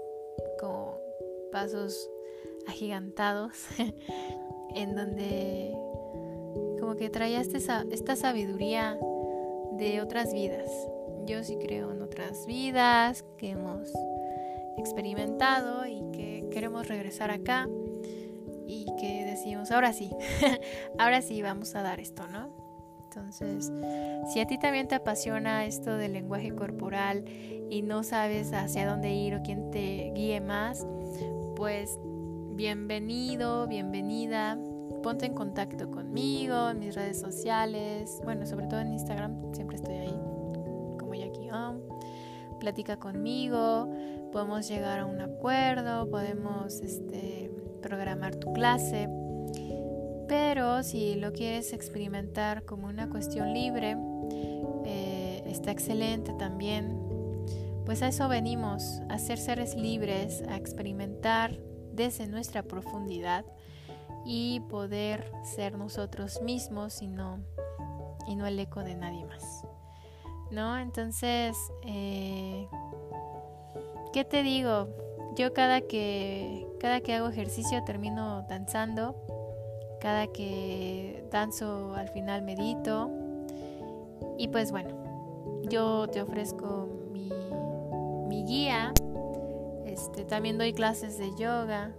pasos 1.55 2.11
agigantados 2.67 3.53
en 4.75 4.97
donde 4.97 5.71
como 6.81 6.97
que 6.97 7.11
traía 7.11 7.41
esta 7.41 8.17
sabiduría 8.17 8.99
de 9.79 10.03
otras 10.03 10.33
vidas, 10.33 10.69
yo 11.27 11.45
sí 11.45 11.57
creo 11.57 11.93
en 11.93 12.03
otras 12.03 12.45
vidas 12.47 13.25
que 13.39 13.51
hemos 13.51 13.89
experimentado 14.79 15.87
y 15.87 16.03
que 16.11 16.49
queremos 16.51 16.89
regresar 16.89 17.31
acá 17.31 17.69
y 18.67 18.87
que 18.99 19.25
decimos, 19.25 19.71
ahora 19.71 19.93
sí, 19.93 20.11
ahora 20.99 21.23
sí 21.23 21.41
vamos 21.41 21.77
a 21.77 21.83
dar 21.83 22.01
esto, 22.01 22.27
¿no? 22.27 22.49
Entonces, 23.05 23.71
si 24.33 24.41
a 24.41 24.47
ti 24.49 24.59
también 24.59 24.89
te 24.89 24.97
apasiona 24.97 25.67
esto 25.67 25.97
del 25.99 26.15
lenguaje 26.15 26.53
corporal 26.53 27.25
y 27.71 27.83
no 27.83 28.03
sabes 28.03 28.53
hacia 28.53 28.89
dónde 28.89 29.13
ir 29.13 29.37
o 29.37 29.43
quién 29.43 29.71
te 29.71 30.11
guíe 30.17 30.41
más, 30.41 30.85
pues 31.57 31.99
bienvenido, 32.55 33.67
bienvenida. 33.67 34.59
Ponte 35.03 35.27
en 35.27 35.35
contacto 35.35 35.91
conmigo 35.91 36.71
en 36.71 36.79
mis 36.79 36.95
redes 36.95 37.21
sociales, 37.21 38.21
bueno, 38.25 38.47
sobre 38.47 38.67
todo 38.67 38.81
en 38.81 38.93
Instagram, 38.93 39.55
siempre 39.55 39.77
estoy 39.77 39.95
ahí 39.95 40.15
platica 42.65 42.97
conmigo, 42.97 43.93
podemos 44.33 44.67
llegar 44.67 45.01
a 45.01 45.05
un 45.05 45.21
acuerdo, 45.21 46.09
podemos 46.09 46.81
este, 46.81 47.51
programar 47.83 48.37
tu 48.37 48.55
clase. 48.55 49.07
Pero 50.29 50.83
si 50.83 51.17
lo 51.17 51.35
quieres 51.35 51.75
experimentar 51.75 52.65
como 52.65 52.87
una 52.87 53.11
cuestión 53.11 53.53
libre, 53.53 53.99
eh, 54.87 55.43
está 55.47 55.73
excelente 55.73 56.33
también. 56.39 57.04
Pues 57.85 58.03
a 58.03 58.09
eso 58.09 58.29
venimos, 58.29 59.01
a 59.09 59.19
ser 59.19 59.39
seres 59.39 59.75
libres, 59.75 60.43
a 60.49 60.57
experimentar 60.57 61.59
desde 61.93 62.27
nuestra 62.27 62.63
profundidad 62.63 63.45
y 64.25 64.61
poder 64.71 65.31
ser 65.45 65.77
nosotros 65.77 66.41
mismos 66.43 67.03
y 67.03 67.09
no, 67.09 67.41
y 68.27 68.37
no 68.37 68.47
el 68.47 68.59
eco 68.59 68.83
de 68.83 68.95
nadie 68.95 69.25
más. 69.27 69.65
¿no? 70.51 70.79
Entonces, 70.79 71.57
eh, 71.85 72.69
¿qué 74.13 74.25
te 74.25 74.43
digo? 74.43 74.89
Yo 75.37 75.53
cada 75.53 75.81
que, 75.81 76.67
cada 76.79 77.01
que 77.01 77.15
hago 77.15 77.29
ejercicio 77.29 77.83
termino 77.85 78.47
danzando, 78.49 79.17
cada 80.01 80.29
que 80.29 81.27
danzo 81.31 81.95
al 81.95 82.09
final 82.09 82.43
medito 82.43 83.11
y 84.39 84.49
pues 84.49 84.71
bueno, 84.71 85.63
yo 85.69 86.07
te 86.09 86.23
ofrezco 86.23 86.89
mi, 88.27 88.45
guía, 88.45 88.93
este, 89.87 90.25
también 90.25 90.59
doy 90.59 90.73
clases 90.73 91.19
de 91.19 91.31
yoga 91.37 91.93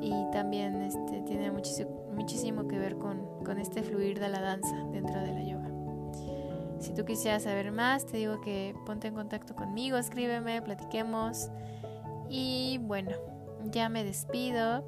y 0.00 0.12
también 0.32 0.82
este, 0.82 1.22
tiene 1.22 1.50
muchísimo, 1.50 1.90
muchísimo 2.14 2.68
que 2.68 2.78
ver 2.78 2.96
con, 2.96 3.44
con 3.44 3.58
este 3.58 3.82
fluir 3.82 4.18
de 4.18 4.28
la 4.28 4.40
danza 4.40 4.76
dentro 4.92 5.20
de 5.20 5.32
la 5.32 5.42
yoga. 5.42 5.70
Si 6.80 6.94
tú 6.94 7.04
quisieras 7.04 7.42
saber 7.42 7.72
más, 7.72 8.06
te 8.06 8.16
digo 8.16 8.40
que 8.40 8.74
ponte 8.86 9.08
en 9.08 9.14
contacto 9.14 9.54
conmigo, 9.54 9.98
escríbeme, 9.98 10.62
platiquemos. 10.62 11.50
Y 12.30 12.78
bueno, 12.82 13.10
ya 13.66 13.90
me 13.90 14.02
despido. 14.02 14.84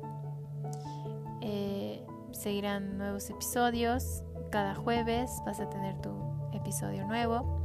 Eh, 1.43 2.03
seguirán 2.31 2.97
nuevos 2.97 3.29
episodios. 3.29 4.23
Cada 4.51 4.75
jueves 4.75 5.31
vas 5.45 5.61
a 5.61 5.69
tener 5.69 6.01
tu 6.01 6.11
episodio 6.55 7.07
nuevo. 7.07 7.61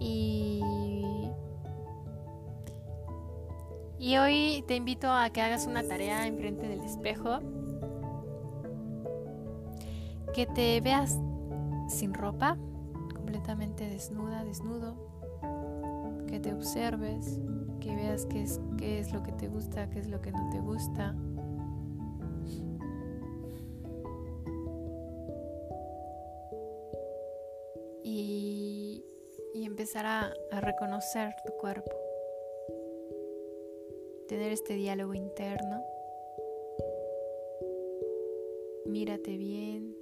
Y, 0.00 0.60
y 3.98 4.16
hoy 4.18 4.64
te 4.66 4.76
invito 4.76 5.10
a 5.10 5.30
que 5.30 5.40
hagas 5.40 5.66
una 5.66 5.82
tarea 5.82 6.26
enfrente 6.26 6.68
del 6.68 6.80
espejo. 6.80 7.38
Que 10.34 10.46
te 10.46 10.80
veas 10.80 11.18
sin 11.88 12.12
ropa 12.12 12.58
completamente 13.14 13.88
desnuda, 13.88 14.44
desnudo, 14.44 14.96
que 16.26 16.38
te 16.40 16.52
observes, 16.52 17.40
que 17.80 17.94
veas 17.94 18.26
qué 18.26 18.42
es, 18.42 18.60
qué 18.76 18.98
es 18.98 19.12
lo 19.12 19.22
que 19.22 19.32
te 19.32 19.48
gusta, 19.48 19.88
qué 19.88 20.00
es 20.00 20.08
lo 20.08 20.20
que 20.20 20.32
no 20.32 20.48
te 20.50 20.60
gusta. 20.60 21.14
Y, 28.04 29.04
empezar 29.54 30.06
a 30.06 30.60
reconocer 30.60 31.34
tu 31.44 31.52
cuerpo, 31.54 32.05
tener 34.26 34.52
este 34.52 34.74
diálogo 34.74 35.14
interno. 35.14 35.82
Mírate 38.86 39.36
bien, 39.36 39.96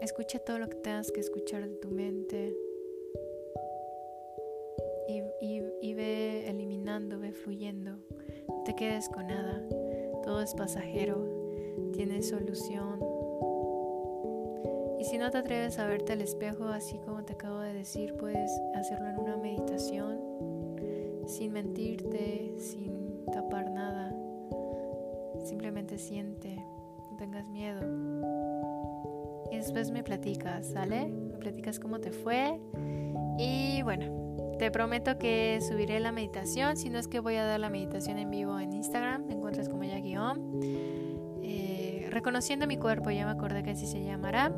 escucha 0.00 0.38
todo 0.38 0.58
lo 0.58 0.68
que 0.68 0.76
tengas 0.76 1.10
que 1.12 1.20
escuchar 1.20 1.68
de 1.68 1.74
tu 1.76 1.90
mente. 1.90 2.56
Y, 5.82 5.94
ve 5.94 6.48
eliminando, 6.48 7.18
ve 7.18 7.32
fluyendo, 7.32 7.96
no 8.46 8.62
te 8.64 8.76
quedes 8.76 9.08
con 9.08 9.26
nada, 9.26 9.60
todo 10.22 10.40
es 10.40 10.54
pasajero, 10.54 11.16
tiene 11.92 12.22
solución. 12.22 13.00
Y 15.00 15.04
si 15.04 15.18
no 15.18 15.30
te 15.30 15.38
atreves 15.38 15.78
a 15.78 15.86
verte 15.86 16.12
al 16.12 16.20
espejo, 16.20 16.66
así 16.66 16.98
como 16.98 17.24
te 17.24 17.32
acabo 17.32 17.58
de 17.58 17.72
decir, 17.72 18.14
puedes 18.14 18.50
hacerlo 18.74 19.08
en 19.08 19.18
una 19.18 19.36
meditación, 19.36 20.20
sin 21.30 21.52
mentirte, 21.52 22.54
sin 22.58 23.24
tapar 23.32 23.70
nada. 23.70 24.12
Simplemente 25.44 25.96
siente, 25.96 26.56
no 27.10 27.16
tengas 27.16 27.48
miedo. 27.48 27.80
Y 29.50 29.56
después 29.56 29.90
me 29.90 30.02
platicas, 30.02 30.66
¿sale? 30.66 31.06
Me 31.06 31.38
platicas 31.38 31.78
cómo 31.78 32.00
te 32.00 32.10
fue. 32.10 32.60
Y 33.38 33.82
bueno, 33.82 34.56
te 34.58 34.70
prometo 34.70 35.18
que 35.18 35.60
subiré 35.66 36.00
la 36.00 36.12
meditación. 36.12 36.76
Si 36.76 36.90
no 36.90 36.98
es 36.98 37.08
que 37.08 37.20
voy 37.20 37.36
a 37.36 37.44
dar 37.44 37.60
la 37.60 37.70
meditación 37.70 38.18
en 38.18 38.30
vivo 38.30 38.58
en 38.58 38.72
Instagram, 38.72 39.26
me 39.26 39.34
encuentras 39.34 39.68
como 39.68 39.84
ya 39.84 40.00
guion. 40.00 40.60
Eh, 41.42 42.08
reconociendo 42.10 42.66
mi 42.66 42.76
cuerpo, 42.76 43.10
ya 43.10 43.24
me 43.24 43.32
acordé 43.32 43.62
que 43.62 43.70
así 43.70 43.86
se 43.86 44.02
llamará. 44.02 44.52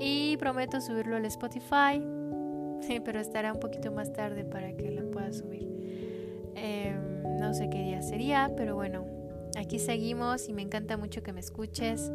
Y 0.00 0.36
prometo 0.38 0.80
subirlo 0.80 1.16
al 1.16 1.24
Spotify, 1.26 2.00
pero 3.04 3.20
estará 3.20 3.52
un 3.52 3.60
poquito 3.60 3.92
más 3.92 4.12
tarde 4.12 4.44
para 4.44 4.72
que 4.76 4.90
lo 4.90 5.10
pueda 5.10 5.32
subir. 5.32 5.68
Em, 6.54 7.38
no 7.38 7.54
sé 7.54 7.68
qué 7.70 7.82
día 7.82 8.02
sería, 8.02 8.50
pero 8.56 8.74
bueno, 8.74 9.04
aquí 9.56 9.78
seguimos 9.78 10.48
y 10.48 10.52
me 10.52 10.62
encanta 10.62 10.96
mucho 10.96 11.22
que 11.22 11.32
me 11.32 11.40
escuches. 11.40 12.10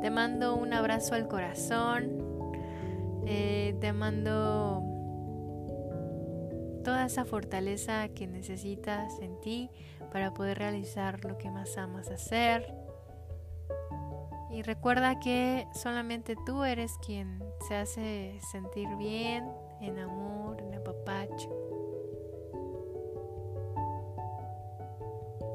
Te 0.00 0.10
mando 0.10 0.56
un 0.56 0.72
abrazo 0.72 1.14
al 1.14 1.28
corazón. 1.28 2.22
Eh, 3.26 3.76
te 3.80 3.92
mando 3.92 4.82
toda 6.82 7.06
esa 7.06 7.24
fortaleza 7.24 8.08
que 8.08 8.26
necesitas 8.26 9.18
en 9.20 9.40
ti 9.40 9.70
para 10.12 10.34
poder 10.34 10.58
realizar 10.58 11.24
lo 11.24 11.38
que 11.38 11.50
más 11.50 11.76
amas 11.78 12.10
hacer. 12.10 12.74
Y 14.50 14.62
recuerda 14.62 15.18
que 15.18 15.66
solamente 15.72 16.36
tú 16.44 16.64
eres 16.64 16.92
quien 17.04 17.42
se 17.66 17.74
hace 17.76 18.38
sentir 18.50 18.88
bien, 18.96 19.44
en 19.82 19.98
amor, 19.98 20.60
en 20.60 20.74
apapacho. 20.74 21.50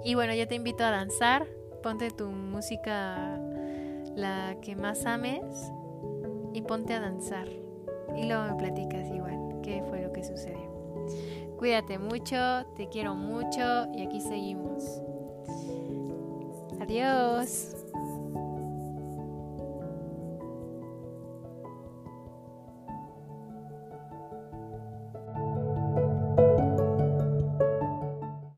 Y 0.03 0.15
bueno, 0.15 0.33
yo 0.33 0.47
te 0.47 0.55
invito 0.55 0.83
a 0.83 0.91
danzar. 0.91 1.47
Ponte 1.81 2.11
tu 2.11 2.29
música, 2.29 3.39
la 4.15 4.57
que 4.61 4.75
más 4.75 5.05
ames, 5.05 5.43
y 6.53 6.61
ponte 6.61 6.93
a 6.93 6.99
danzar. 6.99 7.47
Y 8.15 8.25
luego 8.25 8.43
me 8.45 8.55
platicas 8.55 9.07
igual 9.09 9.59
qué 9.63 9.83
fue 9.89 10.01
lo 10.01 10.11
que 10.11 10.23
sucedió. 10.23 10.67
Cuídate 11.57 11.97
mucho, 11.97 12.65
te 12.75 12.87
quiero 12.89 13.15
mucho 13.15 13.87
y 13.93 14.03
aquí 14.03 14.21
seguimos. 14.21 15.01
Adiós. 16.79 17.76